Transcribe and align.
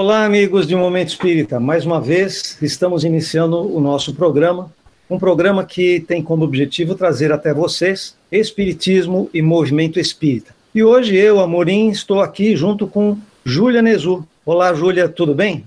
Olá, 0.00 0.24
amigos 0.24 0.64
de 0.64 0.76
Momento 0.76 1.08
Espírita. 1.08 1.58
Mais 1.58 1.84
uma 1.84 2.00
vez, 2.00 2.56
estamos 2.62 3.02
iniciando 3.02 3.58
o 3.58 3.80
nosso 3.80 4.14
programa, 4.14 4.70
um 5.10 5.18
programa 5.18 5.64
que 5.64 5.98
tem 5.98 6.22
como 6.22 6.44
objetivo 6.44 6.94
trazer 6.94 7.32
até 7.32 7.52
vocês 7.52 8.14
Espiritismo 8.30 9.28
e 9.34 9.42
movimento 9.42 9.98
espírita. 9.98 10.54
E 10.72 10.84
hoje 10.84 11.16
eu, 11.16 11.40
Amorim, 11.40 11.88
estou 11.88 12.20
aqui 12.20 12.54
junto 12.54 12.86
com 12.86 13.18
Júlia 13.44 13.82
Nezu. 13.82 14.24
Olá, 14.46 14.72
Júlia, 14.72 15.08
tudo 15.08 15.34
bem? 15.34 15.64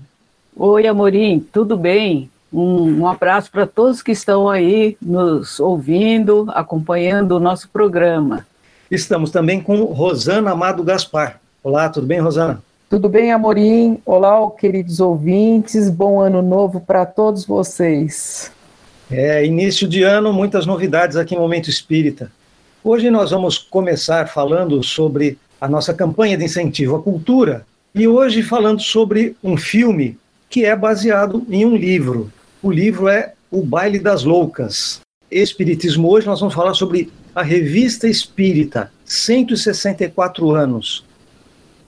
Oi, 0.56 0.86
Amorim, 0.86 1.38
tudo 1.52 1.76
bem? 1.76 2.30
Um, 2.50 3.00
um 3.00 3.06
abraço 3.06 3.50
para 3.50 3.66
todos 3.66 4.00
que 4.00 4.12
estão 4.12 4.48
aí 4.48 4.96
nos 4.98 5.60
ouvindo, 5.60 6.46
acompanhando 6.54 7.32
o 7.32 7.40
nosso 7.40 7.68
programa. 7.68 8.46
Estamos 8.90 9.30
também 9.30 9.60
com 9.60 9.84
Rosana 9.84 10.52
Amado 10.52 10.82
Gaspar. 10.82 11.38
Olá, 11.62 11.90
tudo 11.90 12.06
bem, 12.06 12.18
Rosana? 12.18 12.62
Tudo 12.92 13.08
bem, 13.08 13.32
Amorim? 13.32 14.02
Olá, 14.04 14.38
queridos 14.50 15.00
ouvintes. 15.00 15.88
Bom 15.88 16.20
ano 16.20 16.42
novo 16.42 16.78
para 16.78 17.06
todos 17.06 17.46
vocês. 17.46 18.52
É, 19.10 19.42
início 19.46 19.88
de 19.88 20.02
ano, 20.02 20.30
muitas 20.30 20.66
novidades 20.66 21.16
aqui 21.16 21.34
em 21.34 21.38
Momento 21.38 21.70
Espírita. 21.70 22.30
Hoje 22.84 23.10
nós 23.10 23.30
vamos 23.30 23.56
começar 23.56 24.28
falando 24.28 24.82
sobre 24.82 25.38
a 25.58 25.66
nossa 25.66 25.94
campanha 25.94 26.36
de 26.36 26.44
incentivo 26.44 26.96
à 26.96 27.02
cultura 27.02 27.64
e 27.94 28.06
hoje 28.06 28.42
falando 28.42 28.82
sobre 28.82 29.34
um 29.42 29.56
filme 29.56 30.18
que 30.50 30.66
é 30.66 30.76
baseado 30.76 31.46
em 31.48 31.64
um 31.64 31.74
livro. 31.74 32.30
O 32.62 32.70
livro 32.70 33.08
é 33.08 33.32
O 33.50 33.64
Baile 33.64 33.98
das 33.98 34.22
Loucas. 34.22 35.00
Espiritismo 35.30 36.10
hoje 36.10 36.26
nós 36.26 36.40
vamos 36.40 36.54
falar 36.54 36.74
sobre 36.74 37.10
a 37.34 37.42
Revista 37.42 38.06
Espírita, 38.06 38.92
164 39.06 40.50
anos 40.50 41.10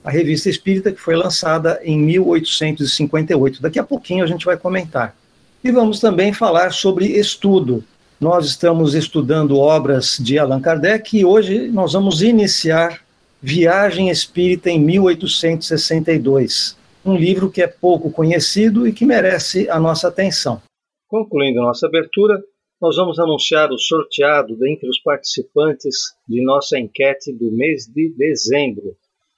a 0.05 0.11
revista 0.11 0.47
espírita 0.51 0.91
que 0.91 1.01
foi 1.01 1.15
lançada 1.15 1.81
em 1.83 1.97
1858. 1.97 3.59
Daqui 3.59 3.79
a 3.79 3.83
pouquinho 3.83 4.23
a 4.23 4.27
gente 4.27 4.45
vai 4.45 4.55
comentar. 4.55 5.15
E 5.63 5.71
vamos 5.71 5.99
também 5.99 6.31
falar 6.31 6.71
sobre 6.71 7.07
estudo. 7.07 7.83
Nós 8.21 8.45
estamos 8.45 8.93
estudando 8.93 9.57
obras 9.57 10.19
de 10.21 10.37
Allan 10.37 10.61
Kardec 10.61 11.17
e 11.17 11.25
hoje 11.25 11.69
nós 11.69 11.93
vamos 11.93 12.21
iniciar 12.21 13.03
Viagem 13.41 14.11
Espírita 14.11 14.69
em 14.69 14.79
1862, 14.79 16.77
um 17.03 17.15
livro 17.15 17.49
que 17.49 17.63
é 17.63 17.67
pouco 17.67 18.11
conhecido 18.11 18.87
e 18.87 18.93
que 18.93 19.05
merece 19.05 19.67
a 19.71 19.79
nossa 19.79 20.07
atenção. 20.07 20.61
Concluindo 21.07 21.61
nossa 21.61 21.87
abertura, 21.87 22.39
nós 22.79 22.95
vamos 22.95 23.17
anunciar 23.17 23.71
o 23.71 23.79
sorteado 23.79 24.55
dentre 24.55 24.87
os 24.87 25.01
participantes 25.01 25.95
de 26.29 26.45
nossa 26.45 26.77
enquete 26.77 27.33
do 27.33 27.51
mês 27.51 27.87
de 27.87 28.13
dezembro 28.15 28.95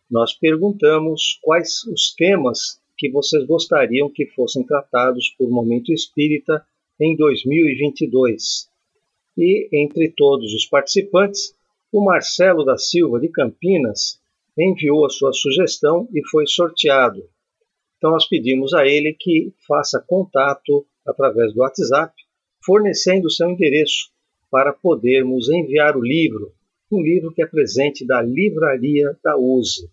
nós 0.09 0.33
perguntamos 0.33 1.37
quais 1.41 1.83
os 1.83 2.13
temas 2.15 2.79
que 2.97 3.11
vocês 3.11 3.45
gostariam 3.45 4.09
que 4.09 4.25
fossem 4.27 4.65
tratados 4.65 5.35
por 5.37 5.49
Momento 5.49 5.91
Espírita 5.91 6.65
em 6.99 7.15
2022. 7.15 8.69
E 9.37 9.67
entre 9.71 10.09
todos 10.15 10.53
os 10.53 10.65
participantes, 10.65 11.53
o 11.91 12.03
Marcelo 12.03 12.63
da 12.63 12.77
Silva 12.77 13.19
de 13.19 13.27
Campinas 13.27 14.19
enviou 14.57 15.05
a 15.05 15.09
sua 15.09 15.33
sugestão 15.33 16.07
e 16.13 16.25
foi 16.29 16.47
sorteado. 16.47 17.29
Então 17.97 18.11
nós 18.11 18.27
pedimos 18.27 18.73
a 18.73 18.87
ele 18.87 19.13
que 19.13 19.53
faça 19.67 20.03
contato 20.07 20.85
através 21.05 21.53
do 21.53 21.59
WhatsApp, 21.59 22.13
fornecendo 22.65 23.29
seu 23.29 23.49
endereço 23.49 24.09
para 24.49 24.71
podermos 24.71 25.49
enviar 25.49 25.97
o 25.97 26.01
livro, 26.01 26.53
um 26.89 27.01
livro 27.01 27.33
que 27.33 27.43
é 27.43 27.45
presente 27.45 28.05
da 28.05 28.21
Livraria 28.21 29.17
da 29.21 29.37
USE 29.37 29.89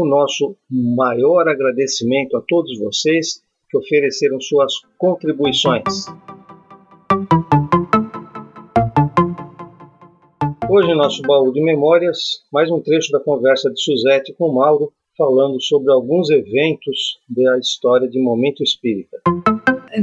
o 0.00 0.06
nosso 0.06 0.56
maior 0.70 1.48
agradecimento 1.48 2.36
a 2.36 2.42
todos 2.46 2.78
vocês 2.78 3.42
que 3.68 3.76
ofereceram 3.76 4.40
suas 4.40 4.72
contribuições. 4.96 6.06
Hoje, 10.70 10.94
nosso 10.94 11.22
baú 11.22 11.52
de 11.52 11.60
memórias, 11.60 12.44
mais 12.52 12.70
um 12.70 12.80
trecho 12.80 13.10
da 13.10 13.18
conversa 13.18 13.70
de 13.70 13.80
Suzete 13.80 14.32
com 14.38 14.52
Mauro, 14.52 14.92
falando 15.16 15.60
sobre 15.60 15.90
alguns 15.90 16.30
eventos 16.30 17.18
da 17.28 17.58
história 17.58 18.08
de 18.08 18.20
Momento 18.20 18.62
Espírita. 18.62 19.18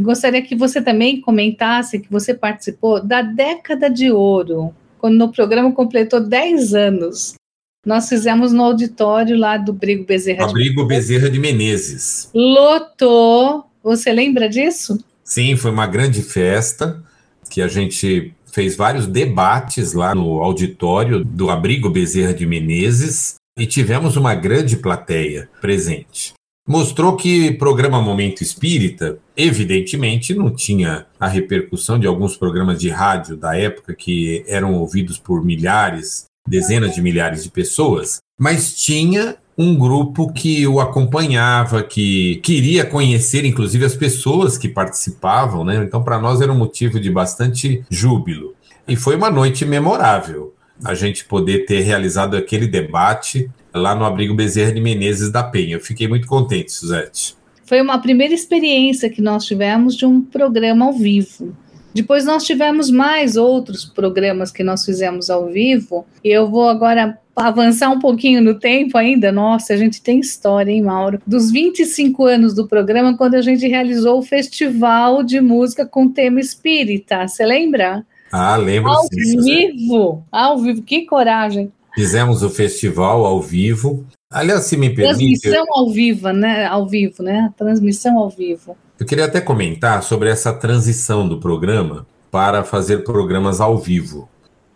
Gostaria 0.02 0.42
que 0.42 0.56
você 0.56 0.84
também 0.84 1.22
comentasse 1.22 2.02
que 2.02 2.12
você 2.12 2.34
participou 2.34 3.02
da 3.02 3.22
década 3.22 3.90
de 3.90 4.12
ouro, 4.12 4.74
quando 5.00 5.24
o 5.24 5.32
programa 5.32 5.72
completou 5.72 6.20
10 6.20 6.74
anos 6.74 7.36
nós 7.86 8.10
fizemos 8.10 8.52
no 8.52 8.64
auditório 8.64 9.38
lá 9.38 9.58
do 9.58 9.72
Brigo 9.72 10.06
Bezerra. 10.06 10.46
Abrigo 10.46 10.82
de 10.82 10.88
Bezerra 10.88 11.30
de 11.30 11.40
Menezes. 11.40 12.30
Lotou. 12.34 13.66
Você 13.84 14.12
lembra 14.12 14.50
disso? 14.50 14.98
Sim, 15.24 15.56
foi 15.56 15.72
uma 15.72 15.86
grande 15.86 16.22
festa 16.22 17.04
que 17.50 17.62
a 17.62 17.68
gente 17.68 18.34
fez 18.52 18.76
vários 18.76 19.06
debates 19.06 19.94
lá 19.94 20.16
no 20.16 20.42
auditório 20.42 21.24
do 21.24 21.50
Abrigo 21.50 21.90
Bezerra 21.90 22.34
de 22.34 22.46
Menezes 22.46 23.36
e 23.58 23.66
tivemos 23.66 24.18
uma 24.18 24.34
grande 24.34 24.78
plateia 24.78 25.50
presente. 25.62 26.34
Mostrou 26.68 27.16
que 27.16 27.52
programa 27.52 28.02
Momento 28.02 28.42
Espírita, 28.42 29.20
evidentemente, 29.38 30.34
não 30.34 30.50
tinha 30.50 31.06
a 31.20 31.28
repercussão 31.28 32.00
de 32.00 32.08
alguns 32.08 32.36
programas 32.36 32.80
de 32.80 32.90
rádio 32.90 33.38
da 33.38 33.56
época 33.56 33.94
que 33.94 34.44
eram 34.48 34.74
ouvidos 34.74 35.20
por 35.20 35.46
milhares 35.46 36.26
dezenas 36.48 36.94
de 36.94 37.02
milhares 37.02 37.44
de 37.44 37.50
pessoas, 37.50 38.20
mas 38.40 38.76
tinha 38.76 39.38
um 39.58 39.78
grupo 39.78 40.32
que 40.34 40.68
o 40.68 40.80
acompanhava, 40.80 41.82
que 41.82 42.36
queria 42.44 42.86
conhecer, 42.86 43.46
inclusive, 43.46 43.86
as 43.86 43.96
pessoas 43.96 44.58
que 44.58 44.68
participavam, 44.68 45.64
né? 45.64 45.78
Então, 45.78 46.04
para 46.04 46.20
nós 46.20 46.42
era 46.42 46.52
um 46.52 46.58
motivo 46.58 47.00
de 47.00 47.10
bastante 47.10 47.84
júbilo. 47.90 48.54
E 48.88 48.96
foi 48.96 49.16
uma 49.16 49.32
noite 49.32 49.66
memorável 49.66 50.54
a 50.84 50.94
gente 50.94 51.24
poder 51.24 51.66
ter 51.66 51.82
realizado 51.82 52.36
aquele 52.36 52.68
debate 52.68 53.50
lá 53.74 53.96
no 53.96 54.04
Abrigo 54.04 54.34
Bezerra 54.34 54.74
de 54.74 54.82
Menezes 54.82 55.32
da 55.32 55.42
Penha. 55.42 55.76
Eu 55.76 55.80
fiquei 55.80 56.08
muito 56.08 56.28
contente, 56.28 56.72
Suzete. 56.72 57.36
Foi 57.66 57.82
uma 57.82 57.98
primeira 57.98 58.34
experiência 58.34 59.10
que 59.10 59.22
nós 59.22 59.46
tivemos 59.46 59.96
de 59.96 60.06
um 60.06 60.22
programa 60.22 60.86
ao 60.86 60.94
vivo. 60.94 61.56
Depois 61.96 62.26
nós 62.26 62.44
tivemos 62.44 62.92
mais 62.92 63.38
outros 63.38 63.86
programas 63.86 64.52
que 64.52 64.66
nós 64.66 64.84
fizemos 64.84 65.30
ao 65.30 65.48
vivo, 65.48 66.06
e 66.22 66.30
eu 66.30 66.50
vou 66.50 66.68
agora 66.68 67.18
avançar 67.34 67.90
um 67.90 68.00
pouquinho 68.00 68.42
no 68.42 68.60
tempo 68.60 68.98
ainda. 68.98 69.32
Nossa, 69.32 69.74
a 69.74 69.78
gente 69.78 70.02
tem 70.02 70.20
história, 70.20 70.70
hein, 70.70 70.82
Mauro? 70.82 71.22
Dos 71.26 71.50
25 71.50 72.26
anos 72.26 72.54
do 72.54 72.68
programa, 72.68 73.16
quando 73.16 73.36
a 73.36 73.42
gente 73.42 73.66
realizou 73.66 74.20
o 74.20 74.22
festival 74.22 75.24
de 75.24 75.40
música 75.40 75.86
com 75.86 76.10
tema 76.10 76.42
espírita. 76.42 77.26
Você 77.26 77.46
lembra? 77.46 78.06
Ah, 78.30 78.58
lembro 78.58 78.92
ao 78.92 79.04
sim. 79.04 79.38
Ao 79.38 79.44
vivo, 79.44 80.24
ao 80.30 80.58
vivo, 80.60 80.82
que 80.82 81.06
coragem. 81.06 81.72
Fizemos 81.96 82.44
o 82.44 82.50
festival 82.50 83.26
ao 83.26 83.42
vivo. 83.42 84.06
Aliás, 84.30 84.66
se 84.66 84.76
me 84.76 84.90
permite. 84.90 85.40
Transmissão 85.40 85.66
ao 85.72 85.90
vivo, 85.90 86.30
né? 86.32 86.66
Ao 86.66 86.86
vivo, 86.86 87.24
né? 87.24 87.54
Transmissão 87.58 88.18
ao 88.18 88.30
vivo. 88.30 88.76
Eu 88.98 89.06
queria 89.06 89.26
até 89.26 89.42
comentar 89.42 90.02
sobre 90.04 90.30
essa 90.30 90.54
transição 90.54 91.28
do 91.28 91.38
programa 91.38 92.08
para 92.32 92.64
fazer 92.64 93.04
programas 93.04 93.60
ao 93.60 93.78
vivo. 93.78 94.30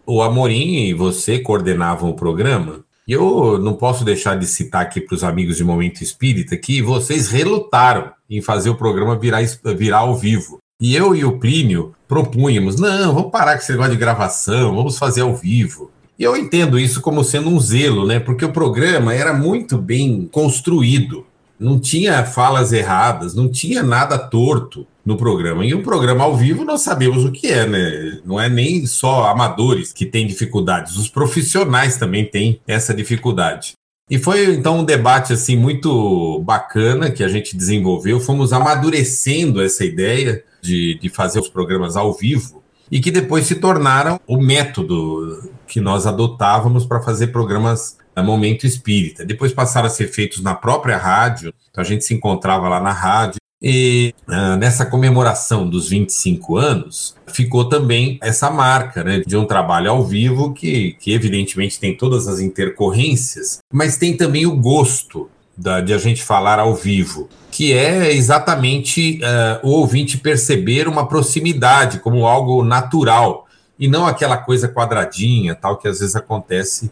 O 0.05 0.21
Amorim 0.21 0.87
e 0.87 0.93
você 0.93 1.39
coordenavam 1.39 2.09
o 2.09 2.15
programa, 2.15 2.83
e 3.07 3.13
eu 3.13 3.57
não 3.57 3.75
posso 3.75 4.03
deixar 4.03 4.37
de 4.37 4.45
citar 4.45 4.81
aqui 4.81 4.99
para 4.99 5.15
os 5.15 5.23
amigos 5.23 5.55
de 5.55 5.63
Momento 5.63 6.01
Espírita 6.01 6.57
que 6.57 6.81
vocês 6.81 7.29
relutaram 7.29 8.11
em 8.29 8.41
fazer 8.41 8.69
o 8.69 8.75
programa 8.75 9.17
virar, 9.17 9.41
virar 9.77 9.99
ao 9.99 10.17
vivo. 10.17 10.59
E 10.81 10.95
eu 10.95 11.15
e 11.15 11.23
o 11.23 11.39
Plínio 11.39 11.95
propunhamos: 12.05 12.77
não, 12.77 13.13
vamos 13.13 13.31
parar 13.31 13.53
com 13.53 13.59
esse 13.59 13.71
negócio 13.71 13.93
de 13.93 13.97
gravação, 13.97 14.75
vamos 14.75 14.97
fazer 14.97 15.21
ao 15.21 15.33
vivo. 15.33 15.91
E 16.17 16.23
eu 16.23 16.35
entendo 16.35 16.77
isso 16.77 16.99
como 16.99 17.23
sendo 17.23 17.49
um 17.49 17.59
zelo, 17.59 18.05
né? 18.05 18.19
Porque 18.19 18.43
o 18.43 18.51
programa 18.51 19.13
era 19.13 19.33
muito 19.33 19.77
bem 19.77 20.27
construído 20.29 21.25
não 21.59 21.79
tinha 21.79 22.23
falas 22.23 22.71
erradas, 22.71 23.35
não 23.35 23.49
tinha 23.49 23.83
nada 23.83 24.17
torto 24.17 24.87
no 25.05 25.17
programa. 25.17 25.65
E 25.65 25.73
o 25.73 25.83
programa 25.83 26.23
ao 26.23 26.37
vivo 26.37 26.63
nós 26.63 26.81
sabemos 26.81 27.25
o 27.25 27.31
que 27.31 27.47
é, 27.47 27.67
né? 27.67 28.19
Não 28.23 28.39
é 28.39 28.47
nem 28.47 28.85
só 28.85 29.25
amadores 29.25 29.91
que 29.91 30.05
têm 30.05 30.25
dificuldades, 30.25 30.95
os 30.95 31.09
profissionais 31.09 31.97
também 31.97 32.25
têm 32.25 32.61
essa 32.65 32.93
dificuldade. 32.93 33.73
E 34.09 34.17
foi 34.17 34.55
então 34.55 34.79
um 34.79 34.83
debate 34.83 35.33
assim 35.33 35.55
muito 35.55 36.39
bacana 36.39 37.11
que 37.11 37.23
a 37.23 37.27
gente 37.27 37.55
desenvolveu, 37.55 38.19
fomos 38.19 38.51
amadurecendo 38.51 39.61
essa 39.61 39.85
ideia 39.85 40.43
de, 40.61 40.97
de 40.99 41.09
fazer 41.09 41.39
os 41.39 41.49
programas 41.49 41.95
ao 41.95 42.13
vivo 42.13 42.63
e 42.91 42.99
que 42.99 43.11
depois 43.11 43.45
se 43.45 43.55
tornaram 43.55 44.19
o 44.25 44.41
método 44.41 45.51
que 45.67 45.79
nós 45.79 46.07
adotávamos 46.07 46.87
para 46.87 47.01
fazer 47.01 47.27
programas 47.27 47.98
Momento 48.23 48.65
Espírita. 48.65 49.25
Depois 49.25 49.53
passaram 49.53 49.87
a 49.87 49.89
ser 49.89 50.07
feitos 50.07 50.41
na 50.41 50.55
própria 50.55 50.97
rádio, 50.97 51.53
então 51.69 51.81
a 51.81 51.85
gente 51.85 52.03
se 52.03 52.13
encontrava 52.13 52.67
lá 52.67 52.79
na 52.79 52.91
rádio. 52.91 53.39
E 53.61 54.13
uh, 54.27 54.55
nessa 54.55 54.85
comemoração 54.85 55.69
dos 55.69 55.89
25 55.89 56.55
anos, 56.55 57.13
ficou 57.27 57.67
também 57.67 58.17
essa 58.21 58.49
marca 58.49 59.03
né, 59.03 59.19
de 59.19 59.35
um 59.35 59.45
trabalho 59.45 59.91
ao 59.91 60.05
vivo 60.05 60.53
que, 60.53 60.93
que, 60.93 61.11
evidentemente, 61.11 61.77
tem 61.77 61.95
todas 61.95 62.27
as 62.27 62.39
intercorrências, 62.39 63.59
mas 63.71 63.97
tem 63.97 64.15
também 64.15 64.45
o 64.45 64.55
gosto 64.55 65.29
da, 65.57 65.81
de 65.81 65.93
a 65.93 65.97
gente 65.97 66.23
falar 66.23 66.57
ao 66.57 66.73
vivo, 66.73 67.27
que 67.51 67.73
é 67.73 68.13
exatamente 68.13 69.19
uh, 69.21 69.67
o 69.67 69.71
ouvinte 69.71 70.17
perceber 70.17 70.87
uma 70.87 71.05
proximidade 71.05 71.99
como 71.99 72.25
algo 72.25 72.63
natural 72.63 73.45
e 73.77 73.87
não 73.87 74.05
aquela 74.05 74.37
coisa 74.37 74.67
quadradinha, 74.67 75.55
tal, 75.55 75.77
que 75.77 75.87
às 75.87 75.99
vezes 75.99 76.15
acontece 76.15 76.91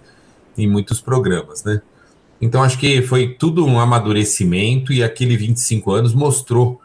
em 0.58 0.68
muitos 0.68 1.00
programas, 1.00 1.64
né? 1.64 1.82
Então 2.42 2.62
acho 2.62 2.78
que 2.78 3.02
foi 3.02 3.34
tudo 3.34 3.66
um 3.66 3.80
amadurecimento 3.80 4.94
e 4.94 5.04
aquele 5.04 5.36
25 5.36 5.92
anos 5.92 6.14
mostrou 6.14 6.80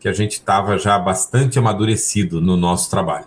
que 0.00 0.08
a 0.08 0.12
gente 0.12 0.32
estava 0.32 0.78
já 0.78 0.98
bastante 0.98 1.58
amadurecido 1.58 2.40
no 2.40 2.56
nosso 2.56 2.88
trabalho. 2.90 3.26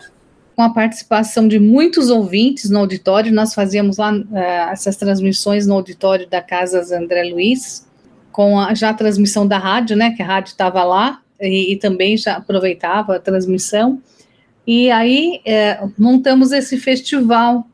Com 0.56 0.64
a 0.64 0.70
participação 0.70 1.48
de 1.48 1.60
muitos 1.60 2.10
ouvintes 2.10 2.70
no 2.70 2.80
auditório, 2.80 3.34
nós 3.34 3.54
fazíamos 3.54 3.98
lá 3.98 4.14
uh, 4.14 4.36
essas 4.72 4.96
transmissões 4.96 5.66
no 5.66 5.74
auditório 5.76 6.28
da 6.30 6.42
Casa 6.42 6.82
André 6.98 7.24
Luiz, 7.32 7.88
com 8.32 8.60
a, 8.60 8.74
já 8.74 8.90
a 8.90 8.94
transmissão 8.94 9.48
da 9.48 9.58
rádio, 9.58 9.96
né? 9.96 10.12
Que 10.12 10.22
a 10.22 10.26
rádio 10.26 10.52
estava 10.52 10.84
lá 10.84 11.22
e, 11.40 11.74
e, 11.74 11.76
também 11.78 12.18
já 12.18 12.38
aproveitava 12.38 13.16
a 13.16 13.20
transmissão. 13.20 14.02
E 14.68 14.92
aí 14.92 15.42
é, 15.46 15.82
montamos 15.98 16.52
esse 16.52 16.78
festival 16.78 17.66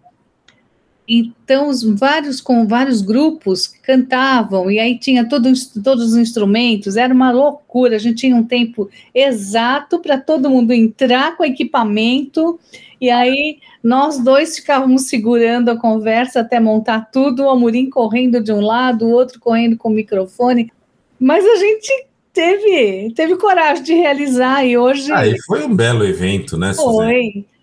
então, 1.07 1.69
os 1.69 1.84
vários 1.84 2.42
com 2.42 2.68
vários 2.68 3.02
grupos 3.02 3.68
cantavam, 3.68 4.72
e 4.72 4.80
aí 4.80 4.98
tinha 4.98 5.28
todo, 5.28 5.52
todos 5.84 6.12
os 6.12 6.18
instrumentos, 6.18 6.98
era 6.98 7.13
uma 7.13 7.31
loucura. 7.31 7.96
A 7.96 8.00
gente 8.00 8.18
tinha 8.18 8.36
um 8.36 8.44
tempo 8.44 8.90
exato 9.13 10.00
para 10.00 10.18
todo 10.18 10.50
mundo 10.50 10.72
entrar 10.72 11.38
com 11.38 11.46
equipamento, 11.46 12.60
e 13.00 13.10
aí 13.10 13.60
nós 13.84 14.18
dois 14.18 14.56
ficávamos 14.56 15.04
segurando 15.04 15.69
a 15.69 15.80
conversa 15.80 16.40
até 16.40 16.60
montar 16.60 17.12
tudo, 17.12 17.44
o 17.44 17.50
Amorim 17.50 17.90
correndo 17.90 18.42
de 18.42 18.52
um 18.52 18.62
lado, 18.62 19.06
o 19.06 19.12
outro 19.12 19.40
correndo 19.40 19.78
com 19.78 19.90
o 19.90 19.94
microfone. 19.94 20.72
Mas 21.19 21.46
a 21.46 21.56
gente 21.57 22.07
teve, 22.34 23.13
teve 23.16 23.36
coragem 23.38 23.84
de 23.84 23.94
realizar, 23.94 24.66
e 24.66 24.75
hoje. 24.75 25.12
Ah, 25.12 25.28
e 25.28 25.40
foi 25.44 25.63
um 25.63 25.75
belo 25.75 26.04
evento, 26.04 26.57
né, 26.57 26.74
Suzana? 26.74 27.13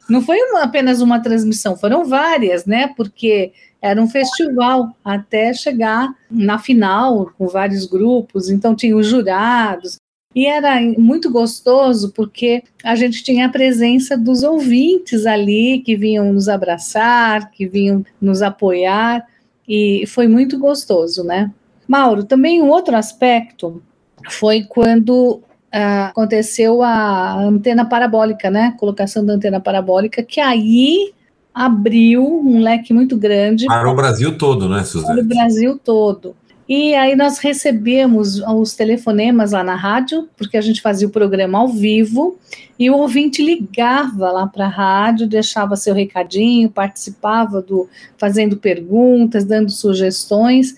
Não 0.09 0.21
foi 0.21 0.39
uma, 0.39 0.63
apenas 0.63 1.01
uma 1.01 1.21
transmissão, 1.21 1.77
foram 1.77 2.05
várias, 2.05 2.67
né? 2.67 2.89
Porque 2.97 3.53
era 3.81 4.01
um 4.01 4.09
festival 4.09 4.97
até 5.05 5.53
chegar 5.53 6.15
na 6.31 6.59
final 6.59 7.33
com 7.37 7.49
vários 7.49 7.87
grupos, 7.87 8.49
então 8.49 8.75
tinha 8.75 8.97
os 8.97 9.07
jurados. 9.07 9.97
E 10.35 10.47
era 10.47 10.81
muito 10.99 11.31
gostoso 11.31 12.13
porque 12.13 12.63
a 12.83 12.95
gente 12.97 13.23
tinha 13.23 13.47
a 13.47 13.51
presença 13.51 14.17
dos 14.17 14.43
ouvintes 14.43 15.27
ali 15.27 15.81
que 15.81 15.95
vinham 15.95 16.33
nos 16.33 16.49
abraçar, 16.49 17.51
que 17.51 17.67
vinham 17.67 18.05
nos 18.21 18.41
apoiar, 18.41 19.27
e 19.69 20.05
foi 20.07 20.27
muito 20.27 20.59
gostoso, 20.59 21.23
né? 21.23 21.51
Mauro, 21.87 22.25
também 22.25 22.63
um 22.63 22.69
outro 22.69 22.97
aspecto 22.97 23.83
foi 24.31 24.63
quando 24.63 25.43
uh, 25.73 26.09
aconteceu 26.09 26.83
a 26.83 27.35
antena 27.35 27.85
parabólica, 27.85 28.51
né? 28.51 28.75
Colocação 28.79 29.25
da 29.25 29.33
antena 29.33 29.61
parabólica, 29.61 30.23
que 30.23 30.41
aí 30.41 31.13
abriu 31.55 32.25
um 32.25 32.61
leque 32.61 32.93
muito 32.93 33.17
grande. 33.17 33.67
Para 33.67 33.91
o 33.91 33.95
Brasil 33.95 34.37
todo, 34.37 34.69
né, 34.69 34.85
Suzana? 34.85 35.15
Para 35.15 35.23
o 35.23 35.27
Brasil 35.27 35.81
todo. 35.83 36.35
E 36.69 36.95
aí 36.95 37.15
nós 37.17 37.39
recebemos 37.39 38.39
os 38.39 38.75
telefonemas 38.75 39.53
lá 39.53 39.63
na 39.63 39.75
rádio, 39.75 40.29
porque 40.37 40.57
a 40.57 40.61
gente 40.61 40.81
fazia 40.81 41.07
o 41.07 41.11
programa 41.11 41.59
ao 41.59 41.69
vivo, 41.69 42.39
e 42.79 42.89
o 42.89 42.97
ouvinte 42.97 43.45
ligava 43.45 44.31
lá 44.31 44.47
para 44.47 44.67
a 44.67 44.69
rádio, 44.69 45.27
deixava 45.27 45.77
seu 45.77 45.95
recadinho, 45.95 46.71
participava 46.71 47.61
do 47.61 47.89
fazendo 48.17 48.57
perguntas, 48.57 49.45
dando 49.45 49.71
sugestões, 49.71 50.75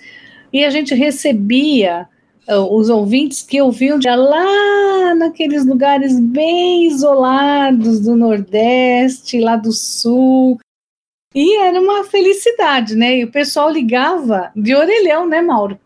e 0.52 0.64
a 0.64 0.70
gente 0.70 0.94
recebia 0.94 2.08
os 2.48 2.88
ouvintes 2.88 3.42
que 3.42 3.60
ouviam 3.60 3.98
de 3.98 4.08
lá 4.08 5.14
naqueles 5.14 5.64
lugares 5.64 6.18
bem 6.20 6.86
isolados 6.86 8.00
do 8.00 8.14
Nordeste, 8.14 9.40
lá 9.40 9.56
do 9.56 9.72
Sul. 9.72 10.58
E 11.34 11.56
era 11.56 11.80
uma 11.80 12.04
felicidade, 12.04 12.94
né? 12.94 13.18
E 13.18 13.24
o 13.24 13.30
pessoal 13.30 13.70
ligava 13.70 14.52
de 14.54 14.74
orelhão, 14.74 15.28
né, 15.28 15.40
Mauro? 15.40 15.78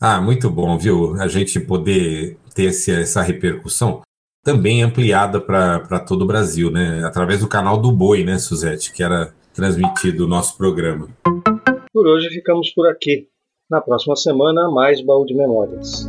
Ah, 0.00 0.20
muito 0.20 0.50
bom, 0.50 0.78
viu? 0.78 1.20
A 1.20 1.26
gente 1.26 1.58
poder 1.58 2.36
ter 2.54 2.64
esse, 2.64 2.92
essa 2.92 3.22
repercussão 3.22 4.02
também 4.44 4.82
ampliada 4.82 5.40
para 5.40 5.98
todo 6.00 6.22
o 6.22 6.26
Brasil, 6.26 6.70
né? 6.70 7.02
Através 7.04 7.40
do 7.40 7.48
canal 7.48 7.80
do 7.80 7.90
Boi, 7.90 8.22
né, 8.22 8.38
Suzete, 8.38 8.92
que 8.92 9.02
era 9.02 9.34
transmitido 9.54 10.24
o 10.24 10.28
nosso 10.28 10.56
programa. 10.56 11.08
Por 11.92 12.06
hoje 12.06 12.28
ficamos 12.28 12.70
por 12.70 12.86
aqui. 12.86 13.28
Na 13.70 13.80
próxima 13.80 14.14
semana, 14.14 14.70
mais 14.70 15.00
baú 15.00 15.24
de 15.24 15.32
memórias. 15.32 16.06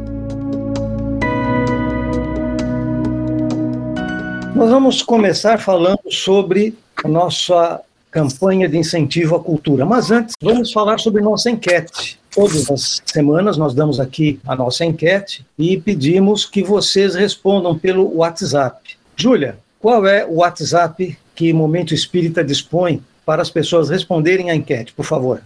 Nós 4.54 4.70
vamos 4.70 5.02
começar 5.02 5.58
falando 5.58 6.12
sobre 6.12 6.78
a 7.02 7.08
nossa 7.08 7.82
campanha 8.12 8.68
de 8.68 8.78
incentivo 8.78 9.38
à 9.38 9.40
cultura. 9.40 9.86
Mas 9.86 10.12
antes, 10.12 10.36
vamos 10.42 10.74
falar 10.74 11.00
sobre 11.00 11.22
nossa 11.22 11.50
enquete. 11.50 12.20
Todas 12.34 12.70
as 12.70 13.02
semanas 13.06 13.56
nós 13.56 13.74
damos 13.74 14.02
aqui 14.02 14.38
a 14.46 14.54
nossa 14.54 14.84
enquete 14.84 15.46
e 15.58 15.80
pedimos 15.80 16.46
que 16.46 16.62
vocês 16.62 17.16
respondam 17.16 17.80
pelo 17.80 18.18
WhatsApp. 18.18 18.98
Júlia, 19.16 19.58
qual 19.80 20.06
é 20.06 20.26
o 20.26 20.40
WhatsApp 20.40 21.18
que 21.34 21.54
Momento 21.54 21.94
Espírita 21.94 22.44
dispõe 22.44 23.02
para 23.26 23.42
as 23.42 23.50
pessoas 23.50 23.90
responderem 23.90 24.50
à 24.52 24.56
enquete, 24.56 24.92
por 24.92 25.06
favor? 25.06 25.42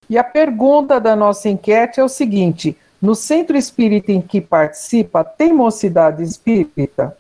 E 0.09 0.17
a 0.17 0.23
pergunta 0.23 1.01
da 1.01 1.17
nossa 1.17 1.49
enquete 1.49 1.99
é 1.99 2.05
o 2.05 2.09
seguinte: 2.09 2.77
no 3.03 3.17
centro 3.17 3.57
espírita 3.57 4.13
em 4.13 4.21
que 4.21 4.41
participa, 4.41 5.25
tem 5.25 5.53
mocidade 5.53 6.23
espírita? 6.23 7.17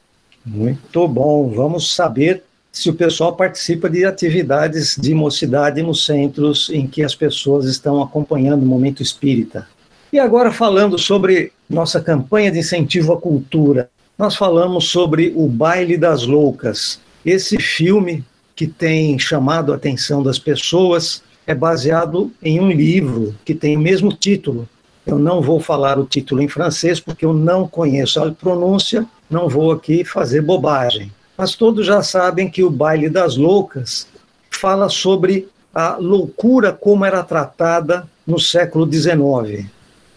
Muito 0.47 1.09
bom. 1.09 1.51
Vamos 1.51 1.95
saber 1.95 2.45
se 2.71 2.91
o 2.91 2.95
pessoal 2.95 3.35
participa 3.35 3.89
de 3.89 4.05
atividades 4.05 4.97
de 4.97 5.15
mocidade 5.15 5.83
nos 5.83 6.05
centros 6.05 6.69
em 6.71 6.87
que 6.87 7.03
as 7.03 7.15
pessoas 7.15 7.67
estão 7.67 8.03
acompanhando 8.03 8.63
o 8.63 8.67
momento 8.67 9.03
espírita. 9.03 9.67
E 10.13 10.19
agora 10.19 10.53
falando 10.53 10.99
sobre 10.99 11.53
nossa 11.69 12.01
campanha 12.01 12.51
de 12.51 12.59
incentivo 12.59 13.13
à 13.13 13.21
cultura, 13.21 13.91
nós 14.19 14.37
falamos 14.37 14.89
sobre 14.89 15.33
o 15.35 15.49
Baile 15.49 15.97
das 15.97 16.25
Loucas. 16.25 17.01
Esse 17.25 17.61
filme 17.61 18.25
que 18.55 18.67
tem 18.67 19.19
chamado 19.19 19.73
a 19.73 19.77
atenção 19.77 20.23
das 20.23 20.39
pessoas 20.39 21.23
é 21.47 21.55
baseado 21.55 22.33
em 22.43 22.61
um 22.61 22.71
livro 22.71 23.35
que 23.45 23.55
tem 23.55 23.77
o 23.77 23.81
mesmo 23.81 24.13
título. 24.13 24.69
Eu 25.07 25.19
não 25.19 25.43
vou 25.43 25.61
falar 25.61 25.99
o 25.99 26.07
título 26.07 26.41
em 26.41 26.49
francês 26.49 26.99
porque 26.99 27.25
eu 27.25 27.35
não 27.35 27.69
conheço 27.69 28.23
a 28.23 28.31
pronúncia, 28.33 29.07
não 29.29 29.49
vou 29.49 29.73
aqui 29.73 30.05
fazer 30.05 30.41
bobagem. 30.41 31.13
Mas 31.37 31.55
todos 31.55 31.85
já 31.85 32.03
sabem 32.03 32.49
que 32.49 32.63
o 32.63 32.71
Baile 32.71 33.11
das 33.11 33.37
Loucas 33.37 34.07
fala 34.51 34.89
sobre 34.89 35.49
a 35.75 35.97
loucura 35.97 36.73
como 36.73 37.05
era 37.05 37.23
tratada 37.23 38.09
no 38.27 38.39
século 38.39 38.91
XIX. 38.91 39.67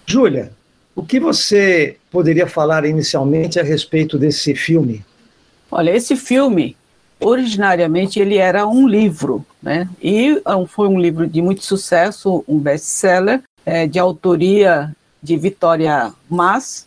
Júlia, 0.05 0.51
o 0.95 1.03
que 1.03 1.19
você 1.19 1.97
poderia 2.09 2.47
falar 2.47 2.85
inicialmente 2.85 3.59
a 3.59 3.63
respeito 3.63 4.17
desse 4.17 4.55
filme? 4.55 5.03
Olha, 5.69 5.93
esse 5.93 6.15
filme 6.15 6.77
originariamente 7.19 8.19
ele 8.19 8.37
era 8.37 8.67
um 8.67 8.87
livro, 8.87 9.45
né? 9.61 9.87
E 10.01 10.41
é 10.45 10.67
foi 10.67 10.87
um 10.87 10.99
livro 10.99 11.27
de 11.27 11.41
muito 11.41 11.63
sucesso, 11.63 12.43
um 12.47 12.57
best-seller, 12.59 13.41
é, 13.65 13.87
de 13.87 13.99
autoria 13.99 14.95
de 15.21 15.35
Vitória 15.37 16.13
Mas. 16.29 16.85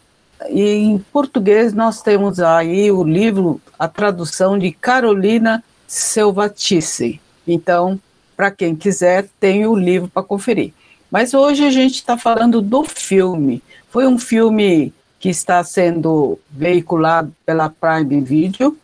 E 0.48 0.62
em 0.62 0.98
português 0.98 1.72
nós 1.72 2.00
temos 2.00 2.40
aí 2.40 2.90
o 2.90 3.04
livro, 3.04 3.60
a 3.78 3.86
tradução 3.86 4.58
de 4.58 4.72
Carolina 4.72 5.62
Selvatice. 5.86 7.20
Então, 7.46 8.00
para 8.36 8.50
quem 8.50 8.74
quiser, 8.74 9.28
tem 9.38 9.66
o 9.66 9.74
livro 9.74 10.08
para 10.08 10.22
conferir. 10.22 10.72
Mas 11.10 11.34
hoje 11.34 11.66
a 11.66 11.70
gente 11.70 11.96
está 11.96 12.16
falando 12.16 12.62
do 12.62 12.84
filme. 12.84 13.62
Foi 13.90 14.06
um 14.06 14.18
filme 14.18 14.94
que 15.18 15.28
está 15.28 15.62
sendo 15.62 16.38
veiculado 16.48 17.34
pela 17.44 17.68
Prime 17.68 18.22
Video, 18.22 18.78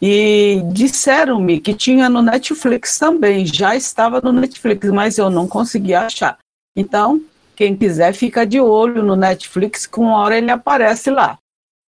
e 0.00 0.62
disseram-me 0.72 1.60
que 1.60 1.74
tinha 1.74 2.08
no 2.08 2.22
Netflix 2.22 2.98
também, 2.98 3.44
já 3.44 3.74
estava 3.74 4.20
no 4.20 4.32
Netflix, 4.32 4.88
mas 4.90 5.18
eu 5.18 5.28
não 5.28 5.48
consegui 5.48 5.94
achar. 5.94 6.38
Então, 6.76 7.20
Quem 7.58 7.76
quiser 7.76 8.14
fica 8.14 8.46
de 8.46 8.60
olho 8.60 9.02
no 9.02 9.16
Netflix, 9.16 9.84
que 9.84 9.98
uma 9.98 10.18
hora 10.18 10.38
ele 10.38 10.48
aparece 10.48 11.10
lá. 11.10 11.40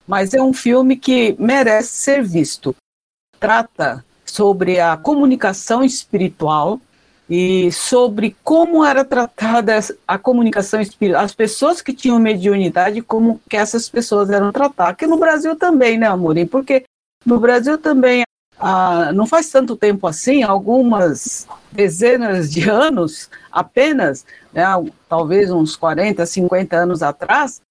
Mas 0.07 0.35
é 0.35 0.39
um 0.39 0.53
filme 0.53 0.95
que 0.95 1.35
merece 1.39 1.89
ser 1.89 2.21
visto. 2.21 2.75
Trata 3.39 4.05
sobre 4.23 4.79
a 4.79 4.95
comunicação 4.95 5.83
espiritual 5.83 6.79
e 7.27 7.71
sobre 7.71 8.37
como 8.43 8.85
era 8.85 9.03
tratada 9.03 9.79
a 10.07 10.19
comunicação 10.19 10.79
espiritual, 10.79 11.23
as 11.23 11.33
pessoas 11.33 11.81
que 11.81 11.93
tinham 11.93 12.19
mediunidade, 12.19 13.01
como 13.01 13.41
que 13.49 13.57
essas 13.57 13.89
pessoas 13.89 14.29
eram 14.29 14.51
tratadas. 14.51 14.91
Aqui 14.91 15.07
no 15.07 15.17
Brasil 15.17 15.55
também, 15.55 15.97
né, 15.97 16.05
Amorim? 16.05 16.45
Porque 16.45 16.83
no 17.25 17.39
Brasil 17.39 17.77
também, 17.77 18.23
ah, 18.59 19.11
não 19.13 19.25
faz 19.25 19.49
tanto 19.49 19.75
tempo 19.75 20.07
assim, 20.07 20.43
algumas 20.43 21.47
dezenas 21.71 22.51
de 22.51 22.69
anos 22.69 23.29
apenas, 23.51 24.25
né, 24.53 24.63
talvez 25.09 25.51
uns 25.51 25.75
40, 25.75 26.25
50 26.25 26.75
anos 26.75 27.03
atrás, 27.03 27.61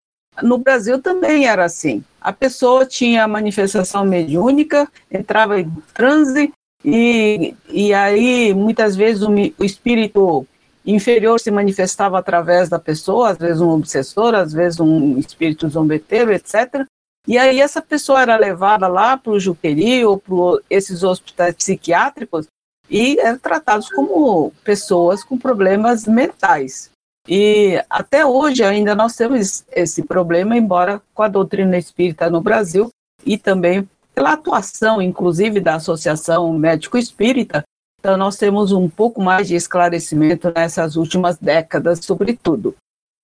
no 0.43 0.59
Brasil 0.59 1.01
também 1.01 1.47
era 1.47 1.65
assim. 1.65 2.03
A 2.21 2.33
pessoa 2.33 2.85
tinha 2.85 3.29
manifestação 3.29 4.05
mediúnica, 4.05 4.89
entrava 5.11 5.61
em 5.61 5.71
transe, 5.93 6.53
e, 6.85 7.55
e 7.71 7.95
aí 7.95 8.53
muitas 8.53 8.95
vezes 8.95 9.23
o, 9.23 9.31
o 9.31 9.65
espírito 9.65 10.47
inferior 10.85 11.41
se 11.41 11.51
manifestava 11.51 12.19
através 12.19 12.69
da 12.69 12.79
pessoa, 12.79 13.31
às 13.31 13.39
vezes 13.39 13.61
um 13.61 13.71
obsessor, 13.71 14.35
às 14.35 14.53
vezes 14.53 14.81
um 14.81 15.19
espírito 15.19 15.69
zombeteiro, 15.69 16.33
etc. 16.33 16.87
E 17.27 17.39
aí 17.39 17.61
essa 17.61 17.81
pessoa 17.81 18.23
era 18.23 18.37
levada 18.37 18.87
lá 18.87 19.17
para 19.17 19.33
o 19.33 19.41
Juqueri 19.41 20.05
ou 20.05 20.19
para 20.19 20.63
esses 20.69 21.03
hospitais 21.03 21.55
psiquiátricos 21.55 22.47
e 22.91 23.19
eram 23.19 23.39
tratados 23.39 23.89
como 23.89 24.53
pessoas 24.63 25.25
com 25.25 25.39
problemas 25.39 26.07
mentais. 26.07 26.91
E 27.27 27.83
até 27.89 28.27
hoje 28.27 28.63
ainda 28.63 28.95
nós 28.95 29.17
temos 29.17 29.65
esse 29.73 30.03
problema, 30.03 30.57
embora 30.57 31.01
com 31.15 31.23
a 31.23 31.29
doutrina 31.29 31.79
espírita 31.79 32.29
no 32.29 32.43
Brasil 32.43 32.91
e 33.25 33.39
também 33.39 33.89
pela 34.15 34.33
atuação, 34.33 35.03
inclusive, 35.03 35.59
da 35.59 35.75
Associação 35.77 36.53
Médico 36.53 36.97
Espírita, 36.97 37.65
então 37.99 38.17
nós 38.19 38.37
temos 38.37 38.71
um 38.71 38.89
pouco 38.89 39.21
mais 39.21 39.49
de 39.49 39.55
esclarecimento 39.55 40.53
nessas 40.55 40.95
últimas 40.95 41.39
décadas, 41.39 42.05
sobretudo. 42.05 42.77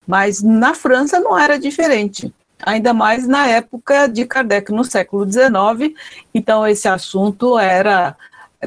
Mas 0.07 0.41
na 0.41 0.73
França 0.73 1.19
não 1.19 1.37
era 1.37 1.59
diferente, 1.59 2.33
ainda 2.63 2.93
mais 2.93 3.27
na 3.27 3.47
época 3.47 4.07
de 4.07 4.25
Kardec, 4.25 4.71
no 4.71 4.83
século 4.83 5.25
XIX, 5.29 5.93
então 6.33 6.65
esse 6.65 6.87
assunto 6.87 7.57
era 7.57 8.15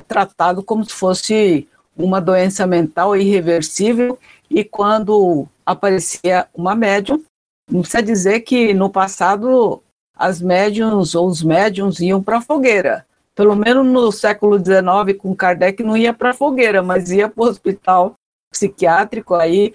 tratado 0.08 0.62
como 0.62 0.84
se 0.84 0.92
fosse 0.92 1.68
uma 1.96 2.20
doença 2.20 2.66
mental 2.66 3.16
irreversível, 3.16 4.18
e 4.50 4.64
quando 4.64 5.46
aparecia 5.64 6.46
uma 6.54 6.74
médium, 6.74 7.22
não 7.70 7.80
precisa 7.80 8.02
dizer 8.02 8.40
que 8.40 8.74
no 8.74 8.90
passado 8.90 9.82
as 10.16 10.40
médiums 10.40 11.14
ou 11.14 11.26
os 11.26 11.42
médiums 11.42 12.00
iam 12.00 12.22
para 12.22 12.38
a 12.38 12.42
fogueira. 12.42 13.06
Pelo 13.34 13.56
menos 13.56 13.84
no 13.84 14.12
século 14.12 14.58
XIX, 14.58 15.18
com 15.18 15.34
Kardec, 15.34 15.82
não 15.82 15.96
ia 15.96 16.12
para 16.12 16.30
a 16.30 16.34
fogueira, 16.34 16.82
mas 16.82 17.10
ia 17.10 17.28
para 17.28 17.44
o 17.44 17.48
hospital 17.48 18.14
psiquiátrico 18.52 19.34
aí, 19.34 19.74